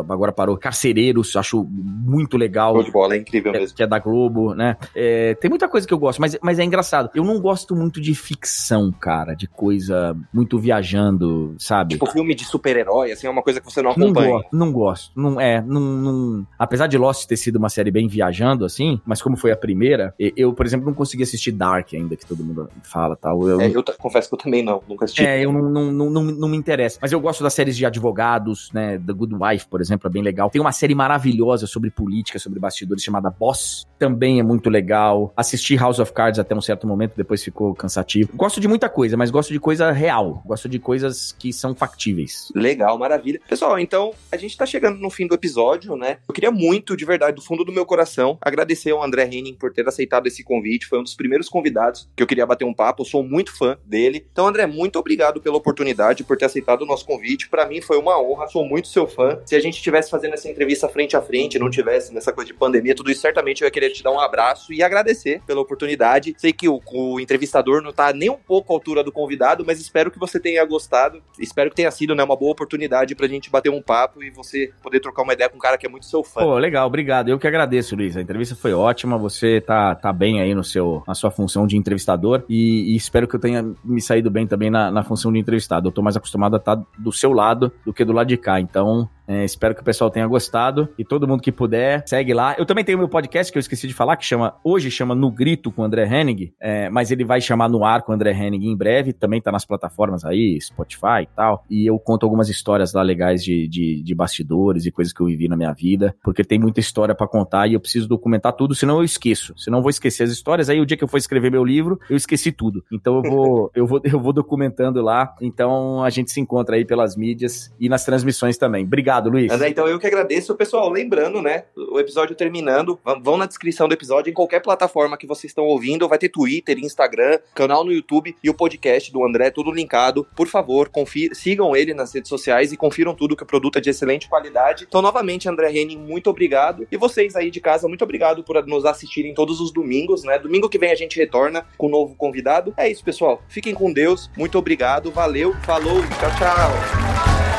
[0.09, 0.57] Agora parou.
[0.57, 2.73] Carcereiros, acho muito legal.
[2.75, 3.75] Show de bola, é incrível é, mesmo.
[3.75, 4.77] Que é da Globo, né?
[4.95, 7.09] É, tem muita coisa que eu gosto, mas, mas é engraçado.
[7.13, 11.95] Eu não gosto muito de ficção, cara, de coisa muito viajando, sabe?
[11.95, 14.13] Tipo filme de super-herói, assim, é uma coisa que você não acompanha.
[14.13, 15.11] Não gosto, não gosto.
[15.15, 16.47] Não, é, não, não...
[16.57, 20.13] Apesar de Lost ter sido uma série bem viajando, assim, mas como foi a primeira,
[20.19, 23.47] eu, por exemplo, não consegui assistir Dark ainda, que todo mundo fala tal.
[23.47, 25.25] Eu, é, eu confesso que eu também não, nunca assisti.
[25.25, 26.99] É, eu não, não, não, não, não me interessa.
[27.01, 28.97] Mas eu gosto das séries de advogados, né?
[28.97, 30.49] The Good Wife, por exemplo, é bem legal.
[30.49, 35.33] Tem uma série maravilhosa sobre política, sobre bastidores, chamada Boss, também é muito legal.
[35.35, 38.31] Assisti House of Cards até um certo momento, depois ficou cansativo.
[38.33, 40.41] Gosto de muita coisa, mas gosto de coisa real.
[40.45, 42.51] Gosto de coisas que são factíveis.
[42.55, 43.39] Legal, maravilha.
[43.47, 46.17] Pessoal, então a gente tá chegando no fim do episódio, né?
[46.27, 49.71] Eu queria muito, de verdade, do fundo do meu coração, agradecer ao André Henning por
[49.71, 50.85] ter aceitado esse convite.
[50.85, 53.01] Foi um dos primeiros convidados que eu queria bater um papo.
[53.01, 54.25] Eu sou muito fã dele.
[54.31, 57.49] Então, André, muito obrigado pela oportunidade, por ter aceitado o nosso convite.
[57.49, 59.39] Para mim foi uma honra, sou muito seu fã.
[59.45, 62.53] Se a gente tivesse fazendo essa entrevista frente a frente, não tivesse nessa coisa de
[62.53, 66.35] pandemia, tudo isso, certamente eu ia querer te dar um abraço e agradecer pela oportunidade.
[66.37, 69.79] Sei que o, o entrevistador não tá nem um pouco à altura do convidado, mas
[69.79, 71.21] espero que você tenha gostado.
[71.39, 74.71] Espero que tenha sido né, uma boa oportunidade pra gente bater um papo e você
[74.81, 76.41] poder trocar uma ideia com um cara que é muito seu fã.
[76.41, 77.29] Pô, legal, obrigado.
[77.29, 78.17] Eu que agradeço, Luiz.
[78.17, 79.17] A entrevista foi ótima.
[79.17, 83.27] Você tá, tá bem aí no seu, na sua função de entrevistador e, e espero
[83.27, 85.87] que eu tenha me saído bem também na, na função de entrevistado.
[85.87, 88.37] Eu tô mais acostumado a estar tá do seu lado do que do lado de
[88.37, 88.59] cá.
[88.59, 92.55] Então, é, espero que o pessoal tenha gostado e todo mundo que puder, segue lá.
[92.57, 95.29] Eu também tenho meu podcast que eu esqueci de falar, que chama hoje chama No
[95.29, 98.31] Grito com o André Henning, é, mas ele vai chamar No Ar com o André
[98.31, 99.13] Henning em breve.
[99.13, 101.63] Também tá nas plataformas aí, Spotify e tal.
[101.69, 105.27] E eu conto algumas histórias lá legais de, de, de bastidores e coisas que eu
[105.27, 108.73] vivi na minha vida, porque tem muita história para contar e eu preciso documentar tudo,
[108.73, 109.53] senão eu esqueço.
[109.57, 110.69] Senão eu vou esquecer as histórias.
[110.69, 112.83] Aí o dia que eu for escrever meu livro, eu esqueci tudo.
[112.91, 115.35] Então eu vou, eu vou, eu vou documentando lá.
[115.39, 118.85] Então a gente se encontra aí pelas mídias e nas transmissões também.
[118.85, 119.51] Obrigado, Luiz.
[119.51, 120.55] André, então eu que agradeço.
[120.55, 121.63] Pessoal, lembrando, né?
[121.75, 122.99] O episódio terminando.
[123.21, 126.07] Vão na descrição do episódio, em qualquer plataforma que vocês estão ouvindo.
[126.07, 130.25] Vai ter Twitter, Instagram, canal no YouTube e o podcast do André, tudo linkado.
[130.35, 130.89] Por favor,
[131.33, 134.85] sigam ele nas redes sociais e confiram tudo que o produto é de excelente qualidade.
[134.87, 136.87] Então, novamente, André Henning, muito obrigado.
[136.91, 140.37] E vocês aí de casa, muito obrigado por nos assistirem todos os domingos, né?
[140.37, 142.73] Domingo que vem a gente retorna com um novo convidado.
[142.77, 143.41] É isso, pessoal.
[143.47, 144.29] Fiquem com Deus.
[144.37, 145.11] Muito obrigado.
[145.11, 145.55] Valeu.
[145.63, 146.01] Falou.
[146.01, 147.58] Tchau, tchau.